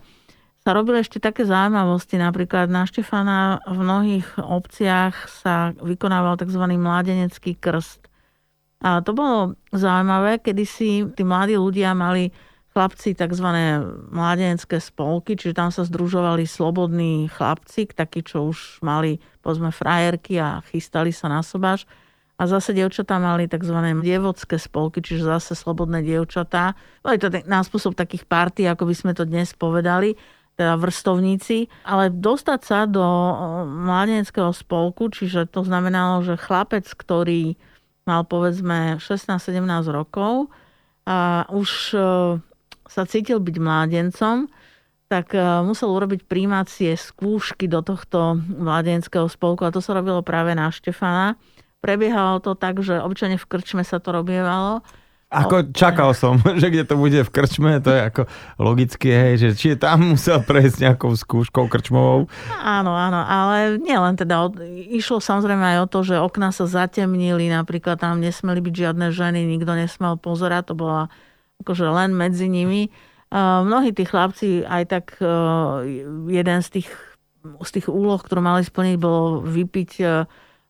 [0.62, 2.22] sa robili ešte také zaujímavosti.
[2.22, 6.62] Napríklad na Štefana v mnohých obciach sa vykonával tzv.
[6.78, 8.06] mládenecký krst.
[8.82, 12.30] A to bolo zaujímavé, kedy si tí mladí ľudia mali
[12.72, 13.48] chlapci tzv.
[14.10, 20.62] mladenecké spolky, čiže tam sa združovali slobodní chlapci, takí, čo už mali, povedzme, frajerky a
[20.70, 21.84] chystali sa na sobáš.
[22.42, 24.02] A zase dievčatá mali tzv.
[24.02, 26.74] dievocké spolky, čiže zase slobodné dievčatá.
[27.06, 30.18] Boli to na spôsob takých party, ako by sme to dnes povedali,
[30.58, 31.70] teda vrstovníci.
[31.86, 33.06] Ale dostať sa do
[33.86, 37.54] mladeneckého spolku, čiže to znamenalo, že chlapec, ktorý
[38.10, 39.62] mal povedzme 16-17
[39.94, 40.50] rokov,
[41.06, 41.94] a už
[42.90, 44.50] sa cítil byť mládencom,
[45.06, 45.30] tak
[45.62, 51.38] musel urobiť príjmacie skúšky do tohto mladenského spolku a to sa robilo práve na Štefana.
[51.82, 54.86] Prebiehalo to tak, že obyčajne v krčme sa to robievalo
[55.32, 58.22] ako čakal som, že kde to bude v krčme, to je ako
[58.60, 62.28] logické, hej, že či je tam musel prejsť nejakou skúškou krčmovou.
[62.60, 64.52] Áno, áno, ale nielen teda,
[64.92, 69.40] išlo samozrejme aj o to, že okná sa zatemnili, napríklad tam nesmeli byť žiadne ženy,
[69.48, 71.08] nikto nesmel pozerať, to bola
[71.64, 72.92] akože len medzi nimi.
[73.32, 75.04] Mnohí tí chlapci aj tak
[76.28, 76.88] jeden z tých,
[77.64, 79.90] z tých úloh, ktorú mali splniť, bolo vypiť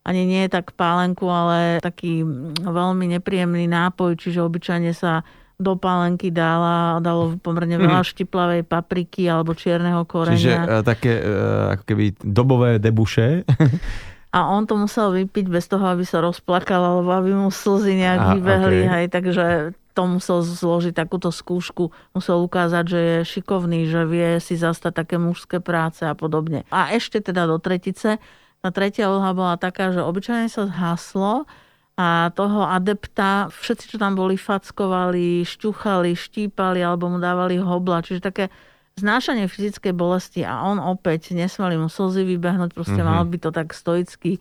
[0.03, 2.27] ani nie tak pálenku, ale taký
[2.59, 5.23] veľmi nepríjemný nápoj, čiže obyčajne sa
[5.55, 8.09] do pálenky dala, dalo pomerne veľa mm.
[8.11, 10.35] štiplavej papriky alebo čierneho korenia.
[10.35, 13.47] Čiže uh, také uh, ako keby dobové debuše.
[14.33, 18.19] A on to musel vypiť bez toho, aby sa rozplakal, alebo aby mu slzy nejak
[18.19, 18.79] A, vybehli.
[18.81, 18.89] Okay.
[18.89, 19.45] Hej, takže
[19.93, 21.93] to musel zložiť takúto skúšku.
[22.17, 26.65] Musel ukázať, že je šikovný, že vie si zastať také mužské práce a podobne.
[26.73, 28.17] A ešte teda do tretice
[28.63, 31.43] tá tretia úloha bola taká, že obyčajne sa zhaslo
[31.99, 38.01] a toho adepta, všetci, čo tam boli, fackovali, šťuchali, štípali alebo mu dávali hobla.
[38.01, 38.45] Čiže také
[38.97, 43.19] znášanie fyzickej bolesti a on opäť nesmeli mu slzy vybehnúť, proste mm-hmm.
[43.19, 44.39] mal by to tak stoicky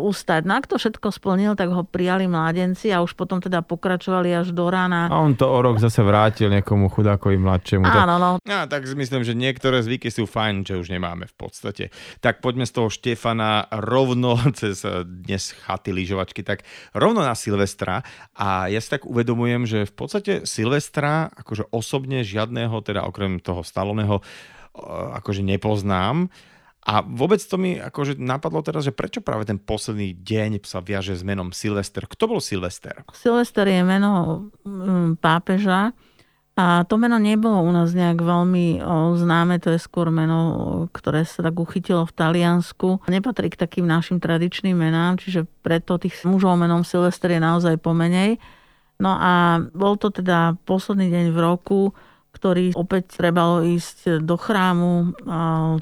[0.00, 0.42] ustať.
[0.48, 4.56] No ak to všetko splnil, tak ho prijali mladenci a už potom teda pokračovali až
[4.56, 5.12] do rána.
[5.12, 7.84] A on to o rok zase vrátil niekomu chudákovi mladšiemu.
[7.86, 8.30] Áno, no.
[8.40, 11.94] A tak myslím, že niektoré zvyky sú fajn, čo už nemáme v podstate.
[12.18, 18.02] Tak poďme z toho Štefana rovno cez eh, dnes chaty lyžovačky, tak rovno na Silvestra
[18.34, 23.62] a ja si tak uvedomujem, že v podstate Silvestra akože osobne žiadného, teda okrem toho
[23.62, 26.32] staloného, eh, akože nepoznám.
[26.80, 31.12] A vôbec to mi akože napadlo teraz, že prečo práve ten posledný deň sa viaže
[31.12, 32.08] s menom Silvester.
[32.08, 33.04] Kto bol Silvester?
[33.12, 35.92] Silvester je meno mm, pápeža
[36.60, 38.84] a to meno nebolo u nás nejak veľmi
[39.16, 43.08] známe, to je skôr meno, ktoré sa tak uchytilo v Taliansku.
[43.08, 48.36] Nepatrí k takým našim tradičným menám, čiže preto tých mužov menom Silvester je naozaj pomenej.
[49.00, 51.80] No a bol to teda posledný deň v roku,
[52.40, 55.12] ktorý opäť trebalo ísť do chrámu,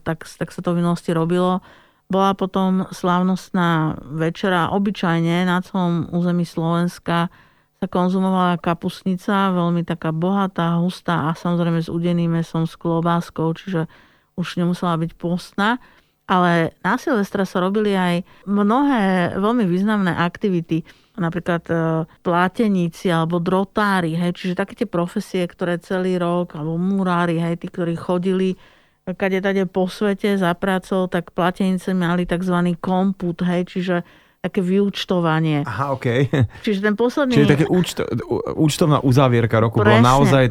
[0.02, 1.62] tak, tak sa to v minulosti robilo.
[2.10, 4.74] Bola potom slávnostná večera.
[4.74, 7.30] Obyčajne na celom území Slovenska
[7.78, 13.86] sa konzumovala kapusnica, veľmi taká bohatá, hustá a samozrejme s udeným mesom, s klobáskou, čiže
[14.34, 15.78] už nemusela byť postná.
[16.28, 20.84] Ale na Silvestra sa robili aj mnohé veľmi významné aktivity
[21.18, 21.74] napríklad e,
[22.22, 27.66] pláteníci alebo drotári, hej, čiže také tie profesie, ktoré celý rok, alebo murári, hej, tí,
[27.66, 28.54] ktorí chodili
[29.16, 32.76] kade tade po svete za prácou, tak platenice mali tzv.
[32.76, 34.04] komput, hej, čiže
[34.38, 35.64] také vyúčtovanie.
[35.64, 36.28] Aha, OK.
[36.64, 37.34] Čiže ten posledný...
[37.34, 38.06] Čiže také účto,
[38.54, 39.98] účtovná uzávierka roku Presne.
[39.98, 40.44] bola naozaj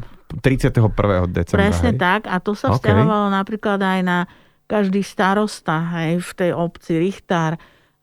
[0.43, 0.91] 31.
[1.31, 1.71] decembra.
[1.71, 1.99] Presne hej?
[1.99, 2.91] tak a to sa okay.
[2.91, 4.19] vzťahovalo napríklad aj na
[4.67, 7.55] každý starosta hej, v tej obci, Richtár,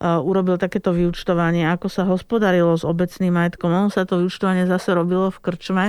[0.05, 3.73] urobil takéto vyučtovanie, ako sa hospodarilo s obecným majetkom.
[3.73, 5.85] Ono sa to vyučtovanie zase robilo v krčme.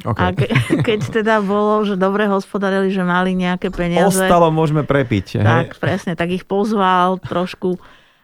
[0.00, 0.22] Okay.
[0.22, 0.46] A ke,
[0.88, 4.16] keď teda bolo, že dobre hospodarili, že mali nejaké peniaze.
[4.16, 5.44] Ostalo môžeme prepiť.
[5.44, 5.80] Tak, hej?
[5.82, 6.12] presne.
[6.16, 7.76] Tak ich pozval trošku.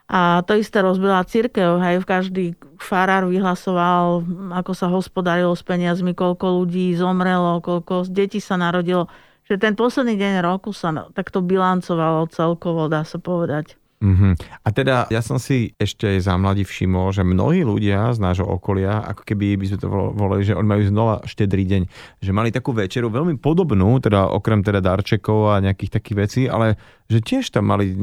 [0.06, 1.82] A to isté rozbila církev.
[1.82, 4.22] Hej, každý farár vyhlasoval,
[4.54, 9.10] ako sa hospodarilo s peniazmi, koľko ľudí zomrelo, koľko detí sa narodilo.
[9.46, 13.78] Že ten posledný deň roku sa takto bilancovalo celkovo, dá sa povedať.
[13.96, 14.32] Mm-hmm.
[14.60, 19.00] A teda ja som si ešte za mladí všimol, že mnohí ľudia z nášho okolia,
[19.00, 21.82] ako keby by sme to volali, že oni majú znova štedrý deň,
[22.20, 26.76] že mali takú večeru veľmi podobnú, teda okrem teda darčekov a nejakých takých vecí, ale
[27.08, 27.96] že tiež tam mali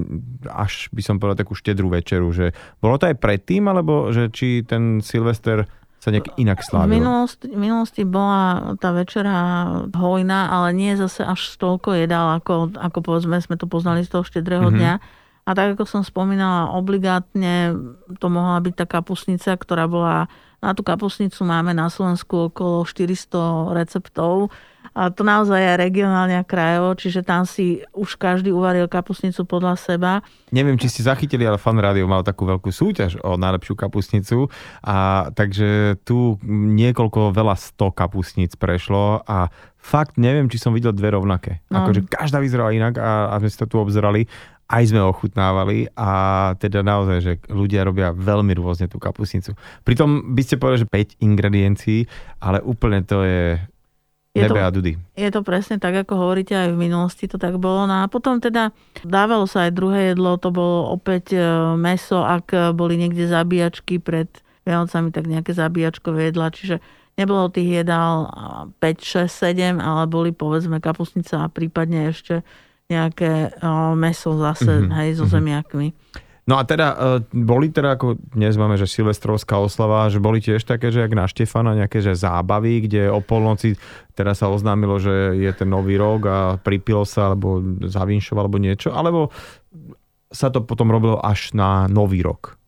[0.50, 4.66] až by som povedal takú štedrú večeru, že bolo to aj predtým, alebo že či
[4.66, 5.70] ten Silvester
[6.04, 6.92] sa nejak inak slávil?
[6.92, 9.38] V minulosti, v minulosti bola tá večera
[9.96, 14.28] hojná, ale nie zase až toľko jedál, ako, ako povedzme sme to poznali z toho
[14.28, 14.80] štedrého mm-hmm.
[14.84, 14.94] dňa
[15.44, 17.76] a tak ako som spomínala, obligátne
[18.20, 20.32] to mohla byť tá kapusnica, ktorá bola,
[20.64, 24.56] na tú kapusnicu máme na Slovensku okolo 400 receptov.
[24.92, 29.80] A to naozaj je regionálne a krajovo, čiže tam si už každý uvaril kapusnicu podľa
[29.80, 30.12] seba.
[30.52, 34.52] Neviem, či ste zachytili, ale Fan Radio mal takú veľkú súťaž o najlepšiu kapusnicu.
[34.86, 41.16] A takže tu niekoľko, veľa sto kapusnic prešlo a fakt neviem, či som videl dve
[41.16, 41.64] rovnaké.
[41.74, 41.84] No.
[41.84, 44.30] Akože každá vyzerala inak a, a sme si to tu obzerali
[44.74, 46.10] aj sme ochutnávali a
[46.58, 49.54] teda naozaj, že ľudia robia veľmi rôzne tú kapusnicu.
[49.86, 52.00] Pritom by ste povedali, že 5 ingrediencií,
[52.42, 53.60] ale úplne to je
[54.34, 54.98] je to, a dudy.
[55.14, 57.86] je to presne tak, ako hovoríte, aj v minulosti to tak bolo.
[57.86, 58.74] No a potom teda
[59.06, 61.42] dávalo sa aj druhé jedlo, to bolo opäť e,
[61.78, 64.30] meso, ak boli niekde zabíjačky pred
[64.66, 66.50] Vianocami, tak nejaké zabíjačkové jedla.
[66.50, 66.82] Čiže
[67.14, 68.26] nebolo tých jedál
[68.82, 72.42] 5, 6, 7, ale boli povedzme kapusnica a prípadne ešte
[72.90, 73.54] nejaké
[73.96, 74.94] meso zase, mm-hmm.
[74.98, 75.34] hej, so mm-hmm.
[75.34, 75.88] zemiakmi.
[76.44, 76.96] No a teda, e,
[77.32, 81.24] boli teda, ako dnes máme, že silvestrovská oslava, že boli tiež také, že jak na
[81.24, 83.80] Štefana, nejaké že zábavy, kde o polnoci
[84.12, 88.92] teraz sa oznámilo, že je ten nový rok a pripilo sa, alebo zavinšoval, alebo niečo,
[88.92, 89.32] alebo
[90.34, 92.60] sa to potom robilo až na nový rok?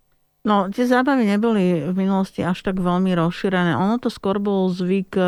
[0.45, 3.73] No, tie zábavy neboli v minulosti až tak veľmi rozšírené.
[3.81, 5.25] Ono to skôr bol zvyk e,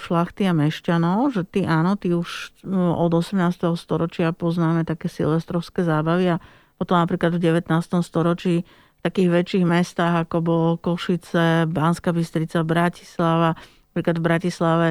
[0.00, 3.36] šlachty a mešťanov, že ty áno, ty už e, od 18.
[3.76, 6.42] storočia poznáme také silvestrovské zábavy a
[6.76, 7.72] potom napríklad v 19.
[8.04, 13.56] storočí v takých väčších mestách, ako bolo Košice, Banská Bystrica, Bratislava.
[13.92, 14.88] Napríklad v Bratislave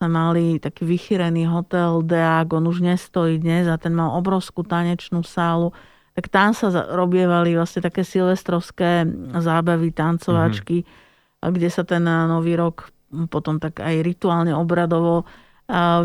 [0.00, 5.20] sme mali taký vychýrený hotel Deák, on už nestojí dnes a ten mal obrovskú tanečnú
[5.22, 5.76] sálu.
[6.16, 9.04] Tak tam sa robievali vlastne také silvestrovské
[9.38, 11.52] zábavy, tancovačky, mm-hmm.
[11.52, 12.90] kde sa ten nový rok
[13.30, 15.26] potom tak aj rituálne obradovo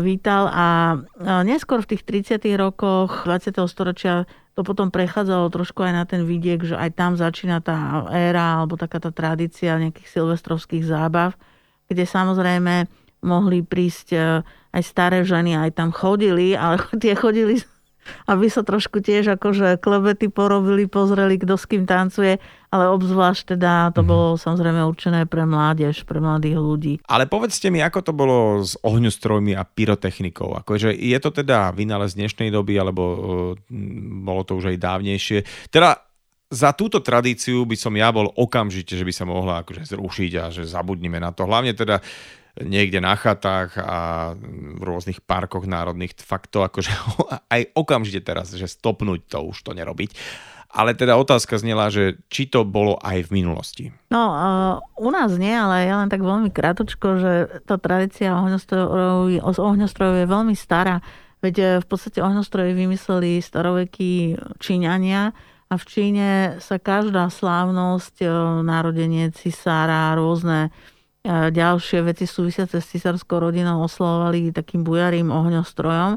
[0.02, 0.98] vítal a
[1.42, 2.02] neskôr v tých
[2.36, 2.42] 30.
[2.54, 3.54] rokoch 20.
[3.66, 8.56] storočia to potom prechádzalo trošku aj na ten vidiek, že aj tam začína tá éra
[8.56, 11.36] alebo taká tá tradícia nejakých silvestrovských zábav,
[11.92, 12.88] kde samozrejme
[13.20, 14.18] mohli prísť e,
[14.72, 17.60] aj staré ženy, aj tam chodili, ale tie chodili
[18.26, 22.38] aby sa trošku tiež akože klebety porobili, pozreli, kto s kým tancuje,
[22.70, 24.10] ale obzvlášť teda to mm-hmm.
[24.10, 26.94] bolo samozrejme určené pre mládež, pre mladých ľudí.
[27.06, 30.58] Ale povedzte mi, ako to bolo s ohňostrojmi a pyrotechnikou?
[30.66, 33.18] Akože je to teda vynález dnešnej doby, alebo uh,
[34.26, 35.38] bolo to už aj dávnejšie?
[35.70, 36.06] Teda
[36.46, 40.44] za túto tradíciu by som ja bol okamžite, že by sa mohla akože zrušiť a
[40.54, 41.42] že zabudnime na to.
[41.42, 41.98] Hlavne teda
[42.62, 43.98] niekde na chatách a
[44.76, 46.92] v rôznych parkoch národných, fakt to akože
[47.54, 50.16] aj okamžite teraz, že stopnúť to už to nerobiť.
[50.76, 53.84] Ale teda otázka znela, že či to bolo aj v minulosti.
[54.12, 57.32] No, uh, u nás nie, ale ja len tak veľmi krátočko, že
[57.64, 61.00] tá tradícia ohňostrojov, ohňostrojov je veľmi stará.
[61.44, 65.36] Veď e, v podstate ohňostroje vymysleli starovekí Číňania
[65.68, 66.28] a v Číne
[66.64, 68.28] sa každá slávnosť, e,
[68.64, 70.72] narodenie cisára, rôzne
[71.28, 76.16] ďalšie veci súvisiace s cisárskou rodinou oslavovali takým bujarým ohňostrojom.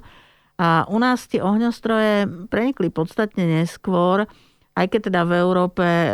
[0.60, 4.28] A u nás tie ohňostroje prenikli podstatne neskôr,
[4.76, 6.10] aj keď teda v Európe e,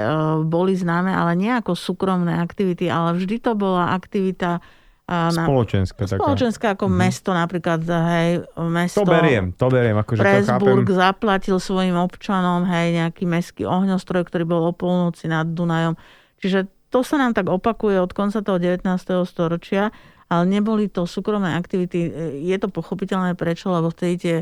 [0.45, 4.62] boli známe, ale nie ako súkromné aktivity, ale vždy to bola aktivita
[5.05, 6.17] na, spoločenská.
[6.17, 7.01] Spoločenská ako mm-hmm.
[7.05, 9.05] mesto napríklad, hej, mesto...
[9.05, 9.97] To beriem, to beriem.
[10.01, 15.45] Akože Presburg to zaplatil svojim občanom, hej, nejaký mestský ohňostroj, ktorý bol o polnoci nad
[15.45, 15.93] Dunajom.
[16.41, 18.88] Čiže to sa nám tak opakuje od konca toho 19.
[19.27, 19.91] storočia,
[20.31, 22.08] ale neboli to súkromné aktivity.
[22.39, 24.38] Je to pochopiteľné prečo, lebo vtedy tie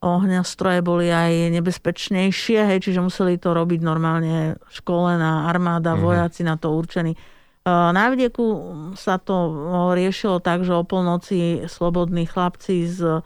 [0.00, 6.08] ohňastroje boli aj nebezpečnejšie, hej, čiže museli to robiť normálne školená armáda, mm-hmm.
[6.08, 7.12] vojaci na to určení.
[7.68, 8.48] Na vidieku
[8.96, 9.36] sa to
[9.92, 13.20] riešilo tak, že o polnoci slobodní chlapci z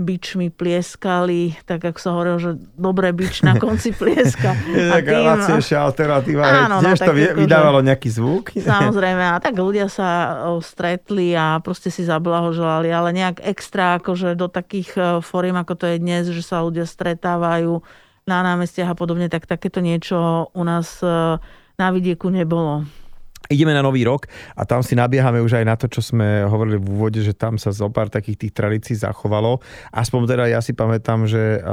[0.00, 4.56] bičmi plieskali, tak ako sa hovorilo, že dobré bič na konci plieska.
[4.72, 5.26] je taká tým...
[5.28, 8.50] lacnejšia alternatíva, áno, tiež no, to vie, vydávalo nejaký zvuk.
[8.74, 14.48] Samozrejme, a tak ľudia sa stretli a proste si zablahoželali, ale nejak extra akože do
[14.50, 17.84] takých foriem, ako to je dnes, že sa ľudia stretávajú
[18.22, 21.02] na námestiach a podobne, tak takéto niečo u nás
[21.74, 22.86] na vidieku nebolo
[23.52, 26.80] ideme na nový rok a tam si nabiehame už aj na to, čo sme hovorili
[26.80, 29.60] v úvode, že tam sa zo pár takých tých tradícií zachovalo.
[29.92, 31.64] Aspoň teda ja si pamätám, že eh,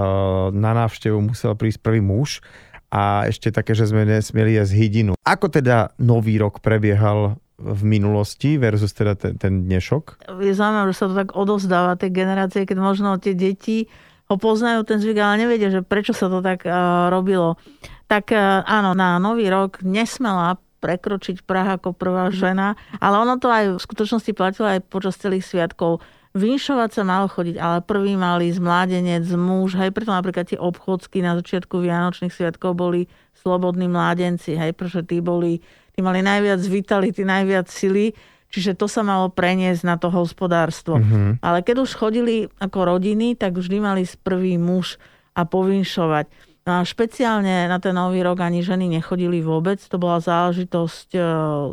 [0.51, 2.43] na návštevu musel prísť prvý muž
[2.89, 5.11] a ešte také, že sme nesmieli jesť hydinu.
[5.21, 10.31] Ako teda nový rok prebiehal v minulosti versus teda ten, ten dnešok?
[10.41, 13.85] Je zaujímavé, že sa to tak odovzdáva tej generácie, keď možno tie deti
[14.29, 17.57] ho poznajú ten zvyk, ale nevedia, že prečo sa to tak uh, robilo.
[18.05, 23.51] Tak uh, áno, na nový rok nesmela prekročiť Praha ako prvá žena, ale ono to
[23.51, 25.99] aj v skutočnosti platilo aj počas celých sviatkov.
[26.29, 31.25] Vinšovať sa malo chodiť, ale prvý mali z mládenec, muž, hej, preto napríklad tie obchodsky
[31.25, 35.57] na začiatku Vianočných sviatkov boli slobodní mládenci, hej, pretože tí boli,
[35.97, 38.13] tí mali najviac vitality, najviac sily,
[38.53, 41.01] čiže to sa malo preniesť na to hospodárstvo.
[41.01, 41.41] Mm-hmm.
[41.41, 45.01] Ale keď už chodili ako rodiny, tak vždy mali prvý muž
[45.33, 46.48] a povinšovať.
[46.69, 51.21] No a špeciálne na ten nový rok ani ženy nechodili vôbec, to bola záležitosť e,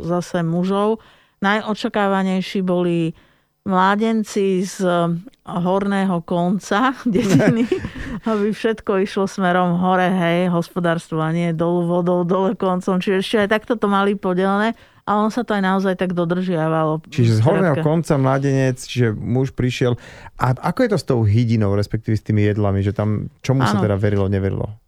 [0.09, 1.05] zase mužov.
[1.45, 3.13] Najočakávanejší boli
[3.61, 7.69] mládenci z e, horného konca dediny,
[8.31, 12.97] aby všetko išlo smerom hore, hej, hospodárstvo a nie dolu vodou, dole koncom.
[12.97, 14.73] Čiže ešte aj takto to mali podelené
[15.05, 17.05] a on sa to aj naozaj tak dodržiavalo.
[17.05, 19.93] Čiže z horného konca mladenec, čiže muž prišiel.
[20.41, 23.69] A ako je to s tou hydinou, respektíve s tými jedlami, že tam čomu ano.
[23.69, 24.86] sa teda verilo, neverilo?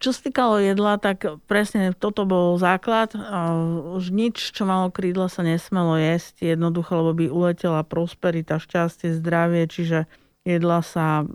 [0.00, 3.12] Čo sa týkalo jedla, tak presne toto bol základ.
[3.92, 9.68] Už nič, čo malo krídla, sa nesmelo jesť jednoducho, lebo by uletela prosperita, šťastie, zdravie,
[9.68, 10.08] čiže
[10.48, 11.28] jedla sa...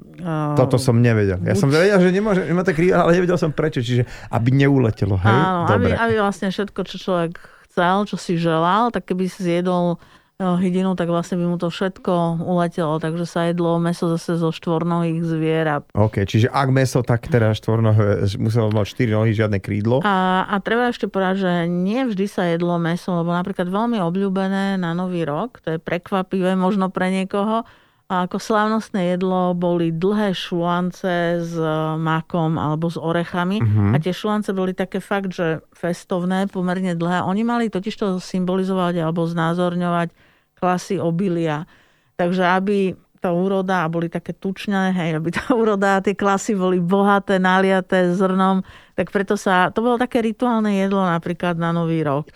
[0.57, 1.37] Toto som nevedel.
[1.45, 1.61] Ja buď...
[1.61, 5.29] som vedel, že nemôže, nemá tak krídla, ale nevedel som prečo, čiže aby neuletelo, hej?
[5.29, 5.93] Áno, Dobre.
[5.93, 7.37] aby, aby vlastne všetko, čo človek
[7.69, 10.01] chcel, čo si želal, tak keby si zjedol
[10.35, 15.23] hydinu, tak vlastne by mu to všetko uletelo, takže sa jedlo meso zase zo štvornohých
[15.23, 15.87] zvierat.
[15.95, 20.03] OK, čiže ak meso, tak teda štvornohé muselo mať štyri nohy, žiadne krídlo.
[20.03, 24.75] A, a treba ešte povedať, že nie vždy sa jedlo meso, lebo napríklad veľmi obľúbené
[24.75, 27.63] na Nový rok, to je prekvapivé možno pre niekoho,
[28.05, 31.57] a ako slávnostné jedlo boli dlhé šulance s
[31.97, 33.57] makom alebo s orechami.
[33.57, 33.97] Uh-huh.
[33.97, 37.25] A tie šulance boli také fakt, že festovné, pomerne dlhé.
[37.25, 40.13] Oni mali totiž to symbolizovať alebo znázorňovať
[40.57, 41.67] klasy obilia.
[42.15, 42.95] Takže aby
[43.25, 47.41] tá úroda a boli také tučné, hej, aby tá úroda a tie klasy boli bohaté,
[47.41, 48.61] naliaté zrnom,
[48.93, 52.29] tak preto sa, to bolo také rituálne jedlo napríklad na Nový rok.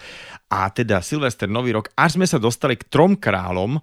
[0.50, 3.78] A teda Silvester, Nový rok, až sme sa dostali k trom kráľom,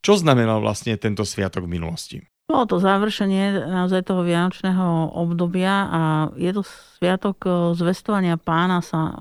[0.00, 2.18] čo znamenal vlastne tento sviatok v minulosti?
[2.48, 6.00] Bolo to završenie naozaj toho vianočného obdobia a
[6.34, 6.66] je to
[6.98, 9.14] sviatok e, zvestovania pána sa e,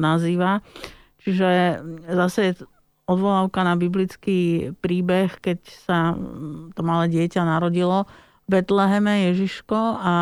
[0.00, 0.64] nazýva.
[1.20, 2.56] Čiže zase
[3.04, 6.16] odvolávka na biblický príbeh, keď sa
[6.72, 8.08] to malé dieťa narodilo
[8.48, 10.14] v Betleheme Ježiško a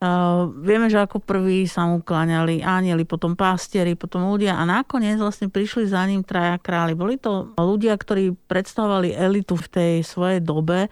[0.00, 5.20] Uh, vieme, že ako prví sa mu kláňali anieli, potom pastieri, potom ľudia a nakoniec
[5.20, 6.96] vlastne prišli za ním traja králi.
[6.96, 10.88] Boli to ľudia, ktorí predstavovali elitu v tej svojej dobe,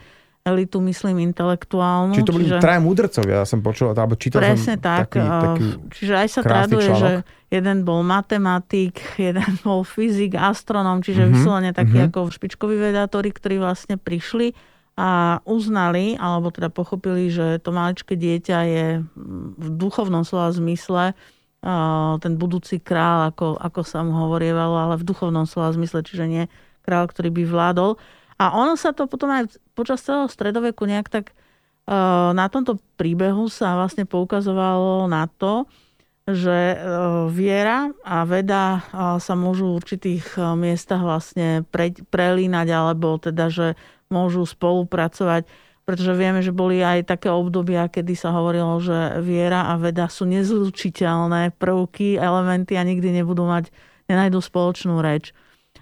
[0.49, 2.17] elitu myslím intelektuálnu.
[2.17, 2.59] Či to boli čiže...
[2.65, 5.13] traja múdrcovia, ja som počul, alebo čítal Presne som tak.
[5.13, 7.03] Taký, taký čiže aj sa traduje, článok.
[7.03, 7.11] že
[7.53, 11.35] jeden bol matematik, jeden bol fyzik, astronom, čiže mm-hmm.
[11.37, 12.13] vyslovene takí mm-hmm.
[12.13, 14.57] ako špičkoví vedátori, ktorí vlastne prišli
[14.99, 18.87] a uznali, alebo teda pochopili, že to maličké dieťa je
[19.55, 21.15] v duchovnom slova zmysle
[22.23, 26.45] ten budúci král, ako, ako sa mu hovorievalo, ale v duchovnom slova zmysle, čiže nie
[26.87, 27.91] král, ktorý by vládol.
[28.39, 31.34] A ono sa to potom aj počas celého stredoveku nejak tak
[32.32, 35.64] na tomto príbehu sa vlastne poukazovalo na to,
[36.28, 36.76] že
[37.32, 38.84] viera a veda
[39.16, 43.66] sa môžu v určitých miestach vlastne pre, prelínať, alebo teda, že
[44.12, 45.49] môžu spolupracovať,
[45.89, 50.28] pretože vieme, že boli aj také obdobia, kedy sa hovorilo, že viera a veda sú
[50.28, 53.72] nezlučiteľné prvky, elementy a nikdy nebudú mať,
[54.12, 55.32] nenajdu spoločnú reč.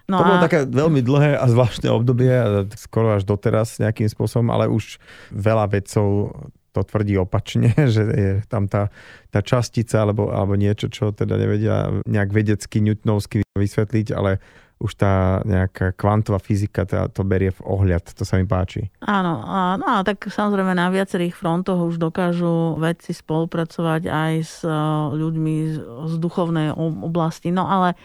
[0.07, 0.45] No to bolo a...
[0.47, 2.31] také veľmi dlhé a zvláštne obdobie,
[2.79, 5.03] skoro až doteraz nejakým spôsobom, ale už
[5.35, 6.31] veľa vedcov
[6.71, 8.93] to tvrdí opačne, že je tam tá,
[9.33, 14.39] tá častica alebo, alebo niečo, čo teda nevedia nejak vedecky, newtonovsky vysvetliť, ale
[14.77, 18.13] už tá nejaká kvantová fyzika tá, to berie v ohľad.
[18.13, 18.93] To sa mi páči.
[19.01, 24.61] Áno, a, no a tak samozrejme na viacerých frontoch už dokážu vedci spolupracovať aj s
[24.61, 24.77] e,
[25.17, 27.49] ľuďmi z, z duchovnej oblasti.
[27.49, 27.97] No ale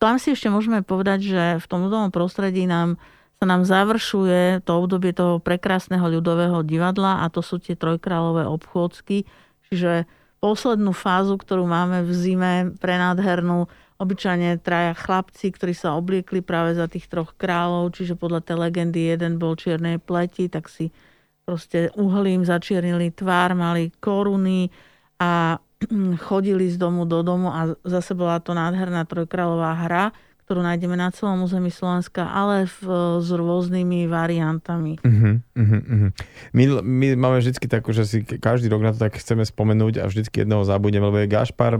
[0.00, 2.96] tam si ešte môžeme povedať, že v tom ľudovom prostredí nám
[3.40, 9.24] sa nám završuje to obdobie toho prekrásneho ľudového divadla a to sú tie trojkrálové obchôdzky,
[9.64, 10.04] čiže
[10.44, 12.52] poslednú fázu, ktorú máme v zime
[12.84, 13.64] prenádhernú,
[13.96, 19.08] obyčajne traja chlapci, ktorí sa obliekli práve za tých troch kráľov, čiže podľa tej legendy
[19.08, 20.92] jeden bol čiernej pleti, tak si
[21.48, 24.68] proste uhlím začiernili tvár, mali koruny
[25.16, 25.56] a
[26.26, 30.04] chodili z domu do domu a zase bola to nádherná trojkráľová hra,
[30.50, 32.82] ktorú nájdeme na celom území Slovenska, ale v,
[33.22, 34.98] s rôznymi variantami.
[34.98, 36.10] Uh-huh, uh-huh, uh-huh.
[36.50, 40.10] My, my máme vždy takú, že si každý rok na to tak chceme spomenúť a
[40.10, 41.78] vždycky jedného zabudneme, lebo je Gašpar,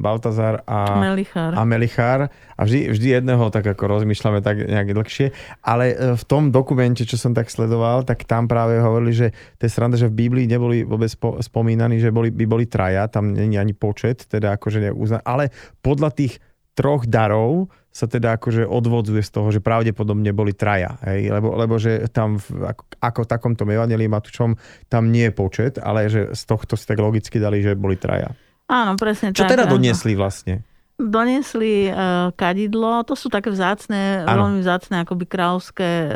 [0.00, 1.52] Baltazar a Melichár.
[1.52, 5.36] A, Melichár a vždy, vždy jedného tak ako rozmýšľame tak nejak dlhšie.
[5.60, 9.28] Ale e, v tom dokumente, čo som tak sledoval, tak tam práve hovorili, že
[9.60, 11.12] to je sranda, že v Biblii neboli vôbec
[11.44, 15.52] spomínaní, že boli, by boli traja, tam není ani počet, teda akože neuzna, ale
[15.84, 16.40] podľa tých
[16.72, 20.94] troch darov sa teda akože odvodzuje z toho, že pravdepodobne boli traja.
[21.02, 21.34] Hej?
[21.34, 24.54] Lebo, lebo že tam v, ako, ako takomto evanelii Matúšom
[24.86, 28.30] tam nie je počet, ale že z tohto si tak logicky dali, že boli traja.
[28.70, 29.58] Áno, presne Čo tak.
[29.58, 30.62] teda doniesli vlastne?
[31.00, 34.46] Doniesli uh, kadidlo, to sú také vzácne, ano.
[34.46, 36.10] veľmi vzácne akoby kráľovské uh,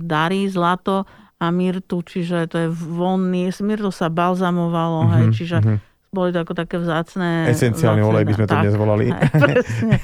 [0.00, 1.04] dary, zlato
[1.36, 6.32] a myrtu, čiže to je vonný, myrto sa balzamovalo, uh-huh, hej, mhm, čiže uh-huh boli
[6.32, 7.52] to ako také vzácne...
[7.52, 9.06] Esenciálny olej by sme to tak, dnes volali.
[9.44, 9.96] presne.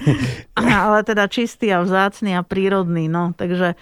[0.84, 3.08] Ale teda čistý a vzácný a prírodný.
[3.08, 3.72] No, takže,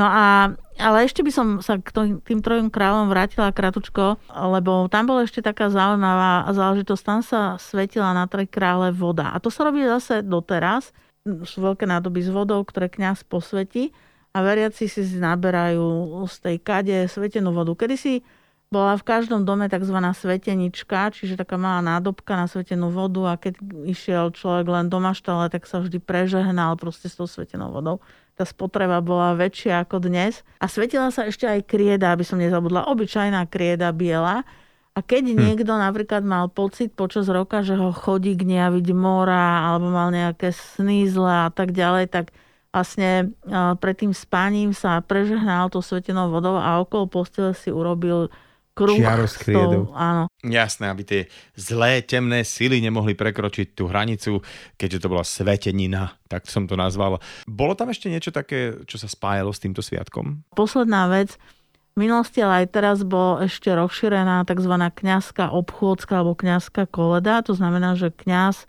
[0.00, 1.92] no a, ale ešte by som sa k
[2.24, 7.02] tým trojom kráľom vrátila kratučko, lebo tam bola ešte taká zaujímavá záležitosť.
[7.04, 9.32] Tam sa svetila na tri krále voda.
[9.32, 10.96] A to sa robí zase doteraz.
[11.44, 13.92] Sú veľké nádoby s vodou, ktoré kňaz posvetí
[14.36, 17.72] a veriaci si naberajú z tej kade svetenú vodu.
[17.72, 18.20] Kedy si
[18.66, 19.94] bola v každom dome tzv.
[19.94, 25.46] svetenička, čiže taká malá nádobka na svetenú vodu a keď išiel človek len do maštale,
[25.54, 28.02] tak sa vždy prežehnal proste s tou svetenou vodou.
[28.34, 30.42] Tá spotreba bola väčšia ako dnes.
[30.58, 34.42] A svetila sa ešte aj krieda, aby som nezabudla, obyčajná krieda biela.
[34.96, 35.36] A keď hm.
[35.38, 41.06] niekto napríklad mal pocit počas roka, že ho chodí gniaviť mora alebo mal nejaké sny
[41.06, 42.34] zle a tak ďalej, tak
[42.74, 43.32] vlastne
[43.80, 48.28] pred tým spaním sa prežehnal to svetenou vodou a okolo postele si urobil
[48.76, 49.00] kruh.
[49.00, 49.88] Čiaro s kriedou.
[49.96, 50.28] Áno.
[50.44, 51.20] Jasné, aby tie
[51.56, 54.44] zlé, temné sily nemohli prekročiť tú hranicu,
[54.76, 57.16] keďže to bola svetenina, tak som to nazval.
[57.48, 60.44] Bolo tam ešte niečo také, čo sa spájalo s týmto sviatkom?
[60.52, 61.40] Posledná vec,
[61.96, 64.74] v minulosti, ale aj teraz bol ešte rozšírená tzv.
[64.76, 67.40] kňazská obchôdzka alebo kňazská koleda.
[67.48, 68.66] To znamená, že kňaz e,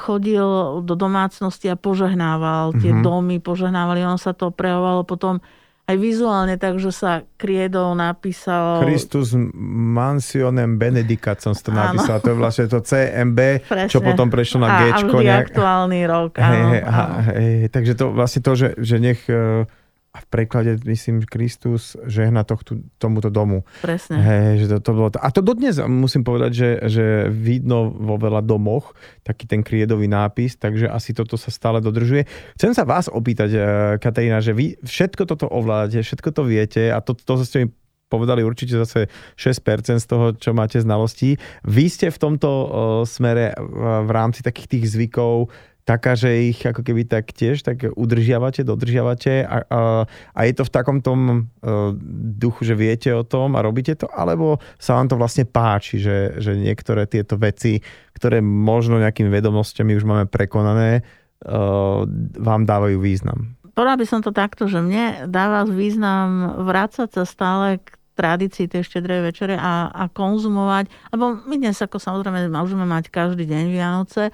[0.00, 3.04] chodil do domácnosti a požehnával tie mm-hmm.
[3.04, 5.44] domy, požehnávali, on sa to prejavovalo potom
[5.90, 8.86] aj vizuálne, takže sa kriedou napísal...
[8.86, 13.90] Christus Mansionem Benedicat som si to napísal, to je vlastne to CMB, Presne.
[13.90, 14.82] čo potom prešlo na G.
[14.94, 15.50] A vždy nejak...
[15.50, 16.30] aktuálny rok.
[16.38, 17.14] Áno, hey, hey, áno.
[17.26, 19.66] Hey, takže to vlastne to, že, že nech e,
[20.10, 23.62] a v preklade, myslím, Kristus žehna tohto, tomuto domu.
[23.78, 24.18] Presne.
[24.18, 25.22] Hej, že to, to bolo to.
[25.22, 30.58] A to dodnes musím povedať, že, že vidno vo veľa domoch taký ten kriedový nápis,
[30.58, 32.26] takže asi toto sa stále dodržuje.
[32.58, 33.62] Chcem sa vás opýtať, eh,
[34.02, 37.66] Katarína, že vy všetko toto ovládate, všetko to viete a to, to ste mi
[38.10, 39.06] povedali určite zase
[39.38, 41.38] 6% z toho, čo máte znalostí.
[41.62, 42.66] Vy ste v tomto uh,
[43.06, 45.54] smere uh, v rámci takých tých zvykov
[45.90, 50.62] taká, že ich ako keby tak tiež tak udržiavate, dodržiavate a, a, a je to
[50.62, 51.90] v takom tom uh,
[52.38, 56.38] duchu, že viete o tom a robíte to, alebo sa vám to vlastne páči, že,
[56.38, 57.82] že niektoré tieto veci,
[58.14, 62.06] ktoré možno nejakými vedomosťami už máme prekonané, uh,
[62.38, 63.58] vám dávajú význam?
[63.74, 68.86] Povedala by som to takto, že mne dáva význam vrácať sa stále k tradícii tej
[68.86, 74.30] štedrej večere a, a konzumovať, lebo my dnes ako samozrejme môžeme mať každý deň Vianoce,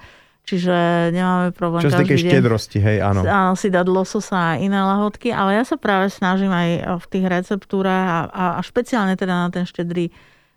[0.47, 3.27] Čiže nemáme problém Čo sa štedrosti, hej, áno.
[3.27, 7.25] Áno, si dať lososa a iné lahodky, ale ja sa práve snažím aj v tých
[7.27, 10.07] receptúrach a, a špeciálne teda na ten štedrý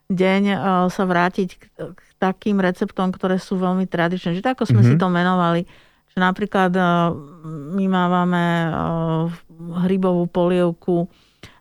[0.07, 0.57] deň e,
[0.95, 4.39] sa vrátiť k, k takým receptom, ktoré sú veľmi tradičné.
[4.39, 4.91] Že tak, ako sme mm-hmm.
[4.91, 5.03] si mhm.
[5.03, 5.63] to menovali.
[6.15, 6.83] Že napríklad e,
[7.75, 8.69] my mávame e,
[9.91, 11.11] hrybovú polievku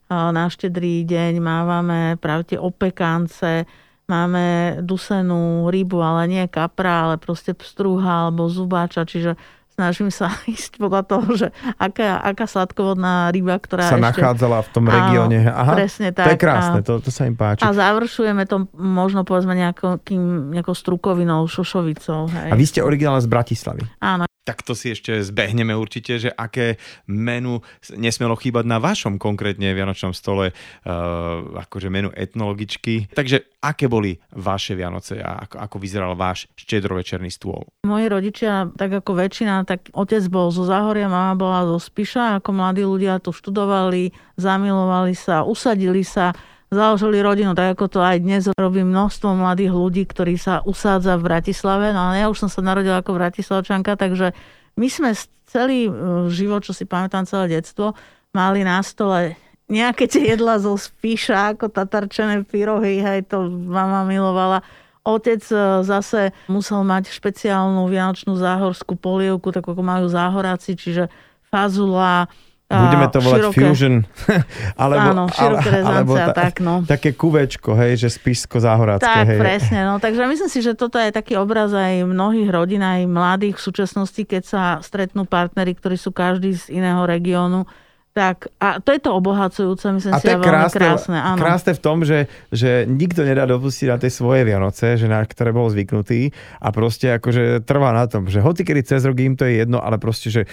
[0.10, 3.70] na štedrý deň, mávame práve tie opekance,
[4.10, 9.38] máme dusenú rybu, ale nie kapra, ale proste pstruha alebo zubáča, čiže
[9.80, 11.48] snažím sa ísť podľa toho, že
[11.80, 14.08] aká, aká sladkovodná ryba, ktorá sa ešte...
[14.12, 15.48] nachádzala v tom regióne.
[15.48, 16.28] Aha, presne tak.
[16.28, 17.64] To je krásne, a, to, to sa im páči.
[17.64, 22.28] A završujeme to možno povedzme nejakým, nejakou strukovinou, šošovicou.
[22.28, 22.50] Hej.
[22.52, 23.88] A vy ste originálne z Bratislavy.
[24.04, 27.62] Áno, tak to si ešte zbehneme určite, že aké menu
[27.94, 33.14] nesmelo chýbať na vašom konkrétne Vianočnom stole, uh, akože menu etnologičky.
[33.14, 37.70] Takže aké boli vaše Vianoce a ako, ako vyzeral váš štedrovečerný stôl?
[37.86, 42.50] Moji rodičia, tak ako väčšina, tak otec bol zo Záhoria, mama bola zo Spiša, ako
[42.50, 46.34] mladí ľudia tu študovali, zamilovali sa, usadili sa
[46.70, 51.26] založili rodinu, tak ako to aj dnes robí množstvo mladých ľudí, ktorí sa usádza v
[51.26, 51.90] Bratislave.
[51.94, 54.38] No ale ja už som sa narodila ako Bratislavčanka, takže
[54.78, 55.10] my sme
[55.50, 55.92] celý e,
[56.30, 57.98] život, čo si pamätám, celé detstvo,
[58.32, 59.34] mali na stole
[59.70, 64.66] nejaké tie jedla zo spíša, ako tatarčené pyrohy, aj to mama milovala.
[65.06, 71.10] Otec e, zase musel mať špeciálnu vianočnú záhorskú polievku, tak ako majú záhoráci, čiže
[71.50, 72.30] fazula,
[72.70, 73.96] Budeme to volať široké, fusion.
[74.86, 76.86] alebo, áno, široké ale, alebo ta, tak, no.
[76.86, 79.10] Také kuvečko, hej, že spisko záhorácké.
[79.10, 79.40] Tak, hej.
[79.42, 79.80] presne.
[79.90, 83.64] No, takže myslím si, že toto je taký obraz aj mnohých rodín, aj mladých v
[83.66, 87.66] súčasnosti, keď sa stretnú partnery, ktorí sú každý z iného regiónu.
[88.14, 91.18] Tak, a to je to obohacujúce, myslím a si, to je krásne, krásne.
[91.22, 91.40] Áno.
[91.40, 95.54] Krásne v tom, že, že nikto nedá dopustiť na tie svoje Vianoce, že na ktoré
[95.54, 99.46] bol zvyknutý a proste akože trvá na tom, že hoci kedy cez rok im to
[99.46, 100.50] je jedno, ale proste, že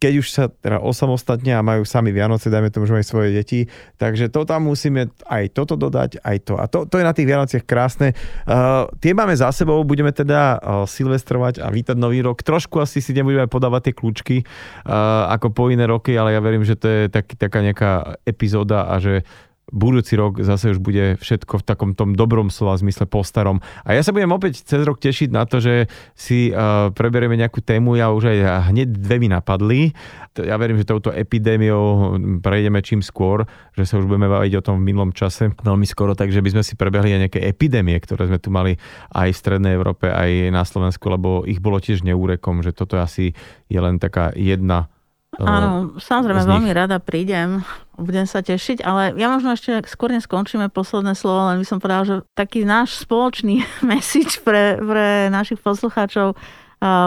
[0.00, 3.68] keď už sa teda osamostatnia a majú sami Vianoce, dajme tomu, že majú svoje deti,
[4.00, 6.56] takže to tam musíme aj toto dodať, aj to.
[6.56, 8.16] A to, to je na tých Vianociach krásne.
[8.48, 12.40] Uh, tie máme za sebou, budeme teda uh, silvestrovať a vítať nový rok.
[12.40, 16.64] Trošku asi si nebudeme podávať tie kľúčky uh, ako po iné roky, ale ja verím,
[16.64, 19.28] že to je tak, taká nejaká epizóda a že
[19.70, 23.62] budúci rok zase už bude všetko v takom tom dobrom slova zmysle po starom.
[23.86, 25.86] A ja sa budem opäť cez rok tešiť na to, že
[26.18, 27.94] si uh, preberieme nejakú tému.
[27.94, 29.94] Ja už aj hneď dve mi napadli.
[30.38, 34.82] Ja verím, že touto epidémiou prejdeme čím skôr, že sa už budeme baviť o tom
[34.82, 38.38] v minulom čase veľmi skoro, takže by sme si prebehli aj nejaké epidémie, ktoré sme
[38.42, 38.78] tu mali
[39.14, 43.34] aj v Strednej Európe, aj na Slovensku, lebo ich bolo tiež neúrekom, že toto asi
[43.66, 44.90] je len taká jedna
[45.38, 47.62] Áno, samozrejme, veľmi rada prídem,
[47.94, 52.02] budem sa tešiť, ale ja možno ešte skôr neskončíme posledné slovo, len by som povedal,
[52.02, 56.34] že taký náš spoločný message pre, pre našich poslucháčov.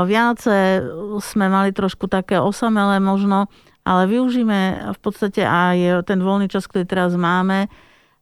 [0.08, 0.86] Vianoce
[1.20, 3.52] sme mali trošku také osamelé možno,
[3.84, 7.68] ale využíme v podstate aj ten voľný čas, ktorý teraz máme,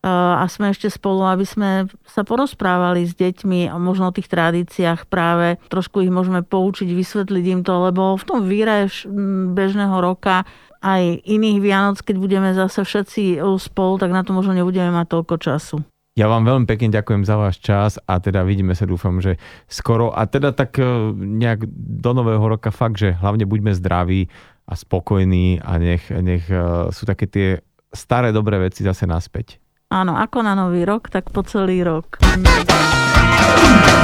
[0.02, 5.06] a sme ešte spolu, aby sme sa porozprávali s deťmi a možno o tých tradíciách
[5.06, 5.62] práve.
[5.70, 8.90] Trošku ich môžeme poučiť, vysvetliť im to, lebo v tom víre
[9.54, 10.42] bežného roka
[10.82, 15.36] aj iných Vianoc, keď budeme zase všetci spolu, tak na to možno nebudeme mať toľko
[15.38, 15.78] času.
[16.12, 19.40] Ja vám veľmi pekne ďakujem za váš čas a teda vidíme sa, dúfam, že
[19.72, 20.12] skoro.
[20.12, 20.84] A teda tak e,
[21.16, 24.28] nejak do nového roka fakt, že hlavne buďme zdraví
[24.68, 27.48] a spokojní a nech, nech e, sú také tie
[27.96, 29.61] staré dobré veci zase naspäť.
[29.92, 32.16] Áno, ako na nový rok, tak po celý rok.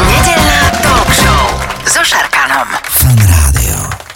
[0.03, 1.43] Nedelná talk show
[1.87, 2.67] so Šarkanom.
[2.91, 4.06] Fan Rádio.